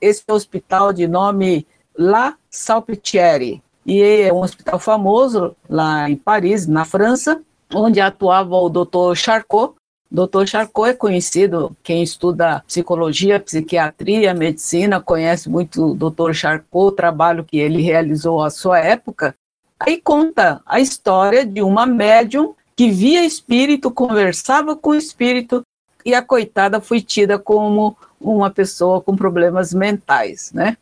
esse 0.00 0.24
hospital 0.28 0.92
de 0.92 1.06
nome 1.06 1.66
La 1.96 2.36
Salpêtrière, 2.56 3.62
e 3.84 4.02
é 4.02 4.32
um 4.32 4.40
hospital 4.40 4.78
famoso 4.78 5.54
lá 5.68 6.10
em 6.10 6.16
Paris, 6.16 6.66
na 6.66 6.84
França, 6.84 7.40
onde 7.72 8.00
atuava 8.00 8.56
o 8.56 8.68
Dr. 8.68 9.14
Charcot. 9.14 9.74
Dr. 10.10 10.46
Charcot 10.46 10.88
é 10.88 10.94
conhecido, 10.94 11.76
quem 11.82 12.02
estuda 12.02 12.62
psicologia, 12.66 13.40
psiquiatria, 13.40 14.34
medicina, 14.34 15.00
conhece 15.00 15.48
muito 15.48 15.92
o 15.92 15.94
Dr. 15.94 16.32
Charcot, 16.32 16.86
o 16.86 16.92
trabalho 16.92 17.44
que 17.44 17.58
ele 17.58 17.82
realizou 17.82 18.42
à 18.42 18.50
sua 18.50 18.78
época, 18.78 19.34
Aí 19.78 20.00
conta 20.00 20.62
a 20.64 20.80
história 20.80 21.44
de 21.44 21.60
uma 21.60 21.86
médium 21.86 22.54
que 22.74 22.90
via 22.90 23.24
espírito, 23.24 23.90
conversava 23.90 24.74
com 24.74 24.90
o 24.90 24.94
espírito 24.94 25.62
e 26.04 26.14
a 26.14 26.22
coitada 26.22 26.80
foi 26.80 27.00
tida 27.00 27.38
como 27.38 27.96
uma 28.20 28.50
pessoa 28.50 29.00
com 29.00 29.14
problemas 29.14 29.74
mentais, 29.74 30.50
né? 30.52 30.76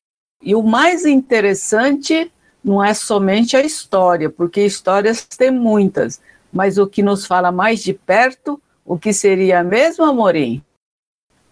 E 0.44 0.54
o 0.54 0.62
mais 0.62 1.04
interessante 1.04 2.30
não 2.62 2.82
é 2.82 2.94
somente 2.94 3.56
a 3.56 3.62
história, 3.62 4.28
porque 4.28 4.64
histórias 4.64 5.24
tem 5.24 5.50
muitas, 5.50 6.20
mas 6.52 6.78
o 6.78 6.86
que 6.86 7.02
nos 7.02 7.26
fala 7.26 7.50
mais 7.50 7.82
de 7.82 7.92
perto, 7.92 8.60
o 8.84 8.98
que 8.98 9.12
seria 9.12 9.64
mesmo, 9.64 10.04
Amorim? 10.04 10.62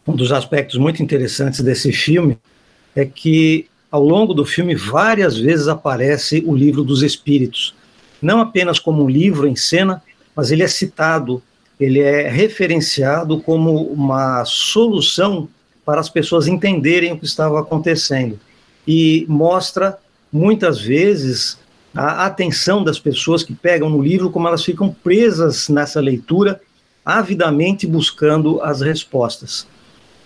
Um 0.07 0.15
dos 0.15 0.33
aspectos 0.33 0.79
muito 0.79 1.03
interessantes 1.03 1.61
desse 1.61 1.93
filme 1.93 2.39
é 2.95 3.05
que 3.05 3.69
ao 3.93 4.03
longo 4.03 4.33
do 4.33 4.47
filme, 4.47 4.75
várias 4.75 5.37
vezes 5.37 5.69
aparece 5.69 6.43
o 6.47 6.57
livro 6.57 6.83
dos 6.83 7.03
Espíritos. 7.03 7.75
Não 8.23 8.41
apenas 8.41 8.79
como 8.79 9.05
um 9.05 9.09
livro 9.09 9.47
em 9.47 9.55
cena, 9.55 10.03
mas 10.35 10.51
ele 10.51 10.63
é 10.63 10.67
citado, 10.67 11.43
ele 11.79 12.01
é 12.01 12.27
referenciado 12.27 13.39
como 13.43 13.83
uma 13.89 14.47
solução 14.47 15.47
para 15.85 16.01
as 16.01 16.09
pessoas 16.09 16.47
entenderem 16.47 17.13
o 17.13 17.19
que 17.19 17.27
estava 17.27 17.61
acontecendo. 17.61 18.41
E 18.87 19.25
mostra, 19.29 19.99
muitas 20.33 20.81
vezes, 20.81 21.59
a 21.95 22.27
atenção 22.27 22.83
das 22.83 22.99
pessoas 22.99 23.43
que 23.43 23.55
pegam 23.55 23.91
no 23.91 24.03
livro, 24.03 24.31
como 24.31 24.49
elas 24.49 24.65
ficam 24.65 24.91
presas 24.91 25.69
nessa 25.69 26.01
leitura, 26.01 26.61
avidamente 27.05 27.87
buscando 27.87 28.61
as 28.63 28.81
respostas. 28.81 29.67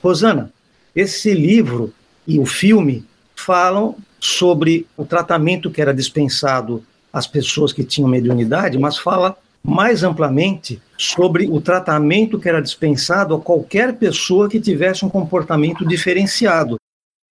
Rosana, 0.03 0.53
esse 0.95 1.33
livro 1.35 1.93
e 2.27 2.39
o 2.39 2.47
filme 2.47 3.05
falam 3.35 3.97
sobre 4.19 4.87
o 4.97 5.05
tratamento 5.05 5.71
que 5.71 5.81
era 5.81 5.93
dispensado 5.93 6.83
às 7.13 7.27
pessoas 7.27 7.73
que 7.73 7.85
tinham 7.85 8.09
mediunidade, 8.09 8.79
mas 8.79 8.99
fala 8.99 9.37
mais 9.63 10.05
amplamente 10.05 10.81
sobre 10.97 11.49
o 11.49 11.61
tratamento 11.61 12.39
que 12.39 12.49
era 12.49 12.63
dispensado 12.63 13.35
a 13.35 13.41
qualquer 13.41 13.95
pessoa 13.95 14.49
que 14.49 14.61
tivesse 14.61 15.05
um 15.05 15.09
comportamento 15.09 15.85
diferenciado 15.85 16.77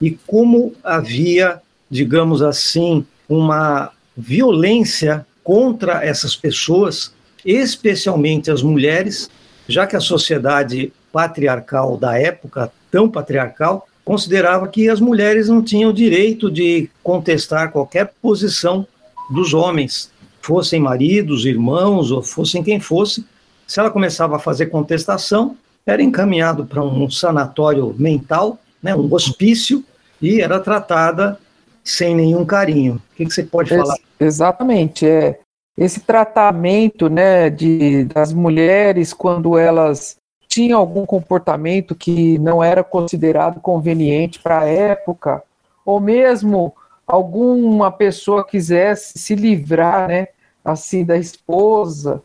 e 0.05 0.19
como 0.27 0.75
havia, 0.85 1.63
digamos 1.91 2.43
assim, 2.43 3.07
uma 3.27 3.91
violência 4.15 5.27
contra 5.43 6.05
essas 6.05 6.37
pessoas, 6.37 7.15
especialmente 7.43 8.51
as 8.51 8.63
mulheres, 8.63 9.31
já 9.67 9.87
que 9.87 9.97
a 9.97 10.01
sociedade 10.01 10.93
patriarcal 11.11 11.97
da 11.97 12.19
época, 12.19 12.71
tão 12.91 13.09
patriarcal, 13.09 13.89
considerava 14.05 14.69
que 14.69 14.91
as 14.91 15.01
mulheres 15.01 15.49
não 15.49 15.63
tinham 15.63 15.91
direito 15.91 16.51
de 16.51 16.91
contestar 17.03 17.73
qualquer 17.73 18.13
posição 18.21 18.87
dos 19.31 19.55
homens, 19.55 20.11
fossem 20.43 20.79
maridos, 20.79 21.47
irmãos 21.47 22.11
ou 22.11 22.23
fossem 22.23 22.63
quem 22.63 22.79
fosse. 22.79 23.25
Se 23.67 23.81
ela 23.81 23.91
começava 23.91 24.37
a 24.37 24.39
fazer 24.39 24.67
contestação, 24.67 25.57
era 25.87 26.03
encaminhado 26.03 26.67
para 26.67 26.83
um 26.83 27.09
sanatório 27.09 27.95
mental, 27.99 28.59
né, 28.83 28.95
um 28.95 29.11
hospício, 29.11 29.83
e 30.25 30.41
era 30.41 30.59
tratada 30.59 31.39
sem 31.83 32.15
nenhum 32.15 32.47
carinho. 32.47 32.95
O 32.95 33.17
que, 33.17 33.27
que 33.27 33.35
você 33.35 33.43
pode 33.43 33.77
falar? 33.77 33.97
exatamente. 34.19 35.07
É, 35.07 35.39
esse 35.77 36.01
tratamento 36.01 37.11
né, 37.11 37.51
de, 37.51 38.05
das 38.05 38.33
mulheres 38.33 39.13
quando 39.13 39.59
elas 39.59 40.17
tinha 40.49 40.77
algum 40.77 41.05
comportamento 41.05 41.95
que 41.95 42.39
não 42.39 42.63
era 42.63 42.83
considerado 42.83 43.61
conveniente 43.61 44.39
para 44.39 44.61
a 44.61 44.65
época, 44.67 45.43
ou 45.85 46.01
mesmo 46.01 46.73
alguma 47.07 47.91
pessoa 47.91 48.47
quisesse 48.47 49.19
se 49.19 49.35
livrar, 49.35 50.09
né, 50.09 50.29
assim, 50.65 51.05
da 51.05 51.19
esposa, 51.19 52.23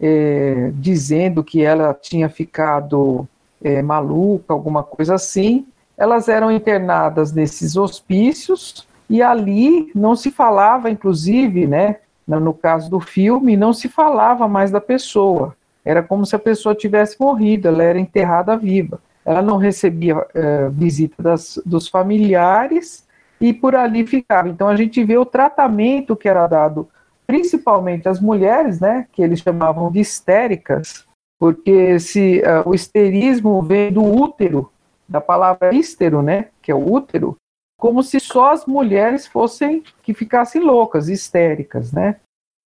é, 0.00 0.70
dizendo 0.74 1.42
que 1.42 1.64
ela 1.64 1.94
tinha 1.94 2.28
ficado 2.28 3.26
é, 3.62 3.80
maluca, 3.82 4.52
alguma 4.52 4.82
coisa 4.82 5.14
assim, 5.14 5.66
elas 5.96 6.28
eram 6.28 6.50
internadas 6.50 7.32
nesses 7.32 7.76
hospícios 7.76 8.86
e 9.08 9.22
ali 9.22 9.90
não 9.94 10.16
se 10.16 10.30
falava, 10.30 10.90
inclusive, 10.90 11.66
né, 11.66 11.96
no 12.26 12.54
caso 12.54 12.90
do 12.90 13.00
filme, 13.00 13.56
não 13.56 13.72
se 13.72 13.88
falava 13.88 14.48
mais 14.48 14.70
da 14.70 14.80
pessoa. 14.80 15.54
Era 15.84 16.02
como 16.02 16.24
se 16.24 16.34
a 16.34 16.38
pessoa 16.38 16.74
tivesse 16.74 17.16
morrido, 17.20 17.68
ela 17.68 17.82
era 17.82 17.98
enterrada 17.98 18.56
viva. 18.56 19.00
Ela 19.24 19.42
não 19.42 19.56
recebia 19.56 20.26
é, 20.34 20.68
visita 20.70 21.22
das, 21.22 21.60
dos 21.64 21.88
familiares 21.88 23.06
e 23.40 23.52
por 23.52 23.74
ali 23.74 24.06
ficava. 24.06 24.48
Então 24.48 24.68
a 24.68 24.76
gente 24.76 25.02
vê 25.04 25.18
o 25.18 25.26
tratamento 25.26 26.16
que 26.16 26.28
era 26.28 26.46
dado, 26.46 26.88
principalmente 27.26 28.08
às 28.08 28.20
mulheres, 28.20 28.80
né, 28.80 29.06
que 29.12 29.20
eles 29.20 29.40
chamavam 29.40 29.90
de 29.90 30.00
histéricas, 30.00 31.04
porque 31.38 31.98
se 31.98 32.40
uh, 32.40 32.68
o 32.68 32.74
histerismo 32.74 33.60
vem 33.62 33.92
do 33.92 34.04
útero, 34.04 34.71
da 35.12 35.20
palavra 35.20 35.72
hístero, 35.74 36.22
né, 36.22 36.46
que 36.60 36.72
é 36.72 36.74
o 36.74 36.92
útero, 36.92 37.36
como 37.78 38.02
se 38.02 38.18
só 38.18 38.52
as 38.52 38.66
mulheres 38.66 39.26
fossem 39.26 39.82
que 40.02 40.14
ficassem 40.14 40.62
loucas, 40.62 41.08
histéricas, 41.08 41.92
né? 41.92 42.16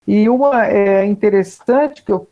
E 0.06 0.28
uma 0.28 0.66
é 0.66 1.04
interessante 1.04 2.02
que 2.02 2.12
eu 2.12 2.28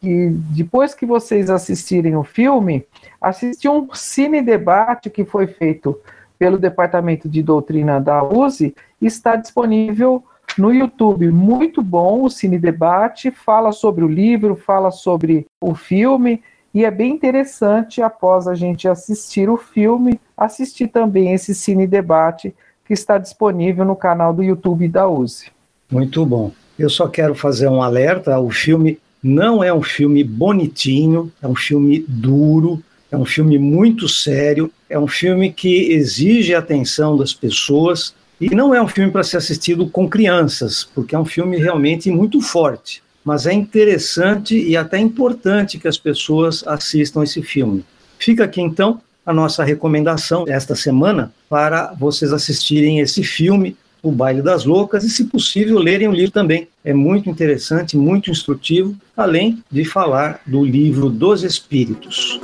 que 0.00 0.30
depois 0.30 0.94
que 0.94 1.04
vocês 1.04 1.50
assistirem 1.50 2.16
o 2.16 2.24
filme, 2.24 2.86
assistir 3.20 3.68
um 3.68 3.86
cine 3.92 4.40
debate 4.40 5.10
que 5.10 5.26
foi 5.26 5.46
feito 5.46 6.00
pelo 6.38 6.58
Departamento 6.58 7.28
de 7.28 7.42
Doutrina 7.42 8.00
da 8.00 8.24
USE, 8.24 8.74
está 9.00 9.36
disponível 9.36 10.24
no 10.56 10.72
YouTube. 10.72 11.30
Muito 11.30 11.82
bom 11.82 12.24
o 12.24 12.30
Cine 12.30 12.58
Debate, 12.58 13.30
fala 13.30 13.72
sobre 13.72 14.02
o 14.02 14.08
livro, 14.08 14.56
fala 14.56 14.90
sobre 14.90 15.46
o 15.60 15.74
filme, 15.74 16.42
e 16.72 16.84
é 16.84 16.90
bem 16.90 17.12
interessante, 17.12 18.00
após 18.00 18.46
a 18.46 18.54
gente 18.54 18.86
assistir 18.86 19.50
o 19.50 19.56
filme, 19.56 20.20
assistir 20.36 20.88
também 20.88 21.32
esse 21.32 21.54
Cine 21.54 21.86
Debate 21.86 22.54
que 22.86 22.94
está 22.94 23.18
disponível 23.18 23.84
no 23.84 23.96
canal 23.96 24.32
do 24.32 24.42
YouTube 24.42 24.88
da 24.88 25.08
USE. 25.08 25.50
Muito 25.90 26.24
bom. 26.24 26.52
Eu 26.78 26.88
só 26.88 27.08
quero 27.08 27.34
fazer 27.34 27.68
um 27.68 27.82
alerta: 27.82 28.38
o 28.38 28.50
filme 28.50 28.98
não 29.22 29.62
é 29.62 29.72
um 29.72 29.82
filme 29.82 30.22
bonitinho, 30.24 31.30
é 31.42 31.46
um 31.46 31.54
filme 31.54 32.04
duro, 32.08 32.82
é 33.10 33.16
um 33.16 33.24
filme 33.24 33.58
muito 33.58 34.08
sério, 34.08 34.70
é 34.88 34.98
um 34.98 35.08
filme 35.08 35.52
que 35.52 35.92
exige 35.92 36.54
a 36.54 36.60
atenção 36.60 37.16
das 37.16 37.34
pessoas 37.34 38.14
e 38.40 38.54
não 38.54 38.74
é 38.74 38.80
um 38.80 38.88
filme 38.88 39.10
para 39.10 39.22
ser 39.22 39.36
assistido 39.36 39.88
com 39.88 40.08
crianças, 40.08 40.88
porque 40.94 41.14
é 41.14 41.18
um 41.18 41.24
filme 41.24 41.58
realmente 41.58 42.10
muito 42.10 42.40
forte. 42.40 43.02
Mas 43.24 43.46
é 43.46 43.52
interessante 43.52 44.56
e 44.56 44.76
até 44.76 44.98
importante 44.98 45.78
que 45.78 45.88
as 45.88 45.98
pessoas 45.98 46.66
assistam 46.66 47.22
esse 47.22 47.42
filme. 47.42 47.84
Fica 48.18 48.44
aqui 48.44 48.60
então 48.60 49.00
a 49.24 49.32
nossa 49.32 49.62
recomendação 49.62 50.44
esta 50.48 50.74
semana 50.74 51.32
para 51.48 51.92
vocês 51.98 52.32
assistirem 52.32 53.00
esse 53.00 53.22
filme, 53.22 53.76
O 54.02 54.10
Baile 54.10 54.42
das 54.42 54.64
Loucas, 54.64 55.04
e, 55.04 55.10
se 55.10 55.24
possível, 55.24 55.78
lerem 55.78 56.08
o 56.08 56.12
livro 56.12 56.32
também. 56.32 56.68
É 56.82 56.94
muito 56.94 57.28
interessante, 57.28 57.96
muito 57.96 58.30
instrutivo, 58.30 58.96
além 59.16 59.62
de 59.70 59.84
falar 59.84 60.40
do 60.46 60.64
livro 60.64 61.10
dos 61.10 61.42
Espíritos. 61.42 62.40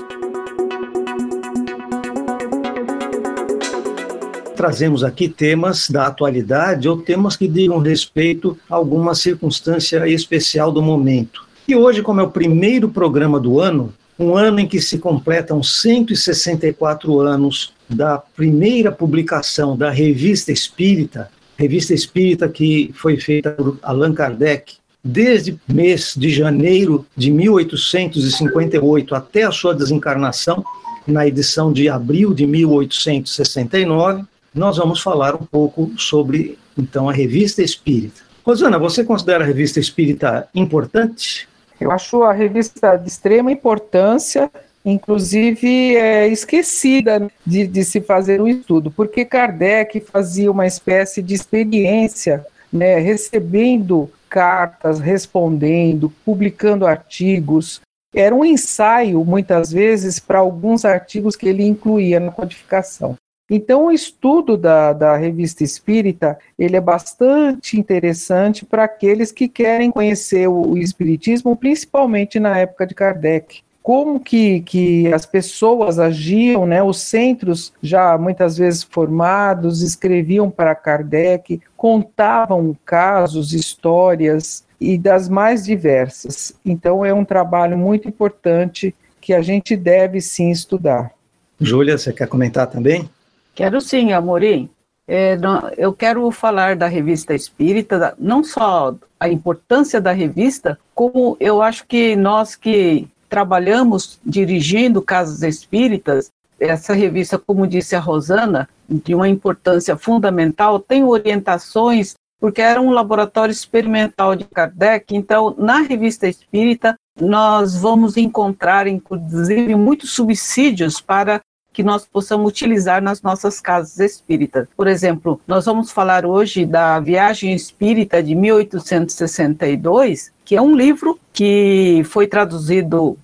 Trazemos 4.57 5.05
aqui 5.05 5.29
temas 5.29 5.89
da 5.89 6.07
atualidade 6.07 6.89
ou 6.89 6.97
temas 6.97 7.37
que 7.37 7.47
digam 7.47 7.79
respeito 7.79 8.59
a 8.69 8.75
alguma 8.75 9.15
circunstância 9.15 10.09
especial 10.09 10.73
do 10.73 10.83
momento. 10.83 11.47
E 11.69 11.77
hoje, 11.77 12.03
como 12.03 12.21
é 12.21 12.25
o 12.25 12.31
primeiro 12.31 12.89
programa 12.89 13.39
do 13.39 13.61
ano, 13.61 13.93
um 14.19 14.35
ano 14.35 14.59
em 14.59 14.67
que 14.67 14.81
se 14.81 14.99
completam 14.99 15.63
164 15.63 17.21
anos 17.21 17.73
da 17.89 18.19
primeira 18.19 18.91
publicação 18.91 19.77
da 19.77 19.91
Revista 19.91 20.51
Espírita, 20.51 21.31
Revista 21.57 21.93
Espírita 21.95 22.49
que 22.49 22.91
foi 22.95 23.19
feita 23.19 23.51
por 23.51 23.79
Allan 23.83 24.15
Kardec, 24.15 24.75
desde 25.05 25.59
mês 25.69 26.15
de 26.17 26.31
janeiro 26.31 27.07
de 27.17 27.31
1858 27.31 29.15
até 29.15 29.45
a 29.45 29.53
sua 29.53 29.75
desencarnação, 29.75 30.65
na 31.07 31.27
edição 31.27 31.73
de 31.73 31.89
abril 31.89 32.35
de 32.35 32.47
1869, 32.47 34.25
nós 34.57 34.79
vamos 34.79 35.03
falar 35.03 35.35
um 35.35 35.45
pouco 35.45 35.93
sobre, 35.99 36.59
então, 36.79 37.09
a 37.09 37.13
Revista 37.13 37.63
Espírita. 37.63 38.23
Rosana, 38.43 38.79
você 38.79 39.05
considera 39.05 39.45
a 39.45 39.47
Revista 39.47 39.79
Espírita 39.79 40.49
importante? 40.55 41.47
Eu 41.79 41.91
acho 41.91 42.23
a 42.23 42.33
revista 42.33 42.97
de 42.97 43.07
extrema 43.07 43.53
importância, 43.53 44.51
inclusive 44.83 45.95
é, 45.95 46.27
esquecida 46.27 47.31
de, 47.45 47.67
de 47.67 47.85
se 47.85 48.01
fazer 48.01 48.41
um 48.41 48.49
estudo, 48.49 48.91
porque 48.91 49.27
Kardec 49.27 50.01
fazia 50.01 50.51
uma 50.51 50.67
espécie 50.67 51.23
de 51.23 51.35
experiência, 51.35 52.47
né, 52.73 52.99
recebendo 52.99 54.11
cartas, 54.31 55.01
respondendo, 55.01 56.11
publicando 56.25 56.87
artigos. 56.87 57.83
Era 58.15 58.35
um 58.35 58.45
ensaio, 58.45 59.23
muitas 59.23 59.71
vezes, 59.71 60.19
para 60.19 60.39
alguns 60.39 60.87
artigos 60.87 61.37
que 61.37 61.47
ele 61.47 61.65
incluía 61.67 62.19
na 62.19 62.33
codificação. 62.33 63.17
Então, 63.49 63.87
o 63.87 63.93
estudo 63.93 64.57
da, 64.57 64.93
da 64.93 65.17
revista 65.17 65.63
espírita 65.63 66.37
ele 66.59 66.77
é 66.77 66.81
bastante 66.81 67.79
interessante 67.79 68.65
para 68.65 68.85
aqueles 68.85 69.31
que 69.31 69.47
querem 69.47 69.91
conhecer 69.91 70.49
o, 70.49 70.73
o, 70.73 70.79
espiritismo, 70.79 71.57
principalmente 71.57 72.41
na 72.41 72.59
época 72.59 72.87
de 72.87 72.95
Kardec. 72.95 73.61
Como 73.83 74.19
que, 74.19 74.63
que 74.63 75.13
as 75.13 75.25
pessoas 75.25 76.01
agiam, 76.01 76.67
né? 76.67 76.83
os 76.83 77.01
centros 77.01 77.73
já 77.81 78.19
muitas 78.19 78.59
vezes 78.59 78.83
formados 78.83 79.81
escreviam 79.81 80.51
para 80.51 80.75
Kardec, 80.75 81.61
contavam 81.77 82.77
casos, 82.85 83.53
histórias 83.53 84.67
e 84.81 84.99
das 84.99 85.29
mais 85.29 85.65
diversas. 85.65 86.53
Então, 86.65 87.05
é 87.05 87.15
um 87.15 87.25
trabalho 87.25 87.79
muito 87.79 88.09
importante 88.09 88.93
que 89.21 89.33
a 89.33 89.41
gente 89.41 89.77
deve 89.77 90.21
sim 90.21 90.51
estudar. 90.51 91.13
Júlia, 91.61 91.97
você 91.97 92.13
quer 92.13 92.27
comentar 92.27 92.67
também? 92.67 93.09
Quero 93.57 93.81
sim, 93.81 94.13
Amorim. 94.13 94.69
É, 95.09 95.39
eu 95.79 95.93
quero 95.95 96.31
falar 96.31 96.77
da 96.77 96.87
revista 96.87 97.35
Espírita, 97.35 98.15
não 98.19 98.45
só 98.45 98.95
a 99.19 99.31
importância 99.31 99.99
da 99.99 100.13
revista, 100.13 100.79
como 100.95 101.39
eu 101.41 101.63
acho 101.63 101.87
que 101.87 102.15
nós 102.15 102.55
que 102.55 103.09
trabalhamos 103.31 104.21
dirigindo 104.25 105.01
casas 105.01 105.43
espíritas, 105.43 106.31
essa 106.61 106.93
revista, 106.93 107.39
como 107.39 107.67
disse 107.67 107.97
a 107.97 108.01
Rosana, 108.01 108.69
de 108.87 109.15
uma 109.15 109.29
importância 109.29 109.97
fundamental, 109.97 110.79
tem 110.79 111.03
orientações, 111.03 112.15
porque 112.39 112.61
era 112.61 112.81
um 112.81 112.91
laboratório 112.91 113.53
experimental 113.53 114.37
de 114.37 114.45
Kardec, 114.45 115.17
então 115.17 115.55
na 115.57 115.81
revista 115.81 116.29
Espírita 116.29 116.95
nós 117.19 117.75
vamos 117.75 118.19
encontrar, 118.19 118.87
inclusive, 118.87 119.75
muitos 119.75 120.11
subsídios 120.11 121.01
para 121.01 121.41
que 121.77 121.83
nós 121.83 122.07
possamos 122.07 122.49
utilizar 122.49 123.03
nas 123.03 123.21
nossas 123.21 123.61
casas 123.61 124.01
espíritas. 124.01 124.67
Por 124.75 124.87
exemplo, 124.87 125.39
nós 125.47 125.67
vamos 125.67 125.91
falar 125.91 126.25
hoje 126.25 126.65
da 126.65 126.99
Viagem 126.99 127.53
Espírita 127.53 128.23
de 128.23 128.35
1862, 128.35 130.33
que 130.43 130.57
é 130.57 130.63
um 130.63 130.75
livro 130.75 131.21
que 131.35 132.01
foi 132.07 132.27
traduzido, 132.27 133.19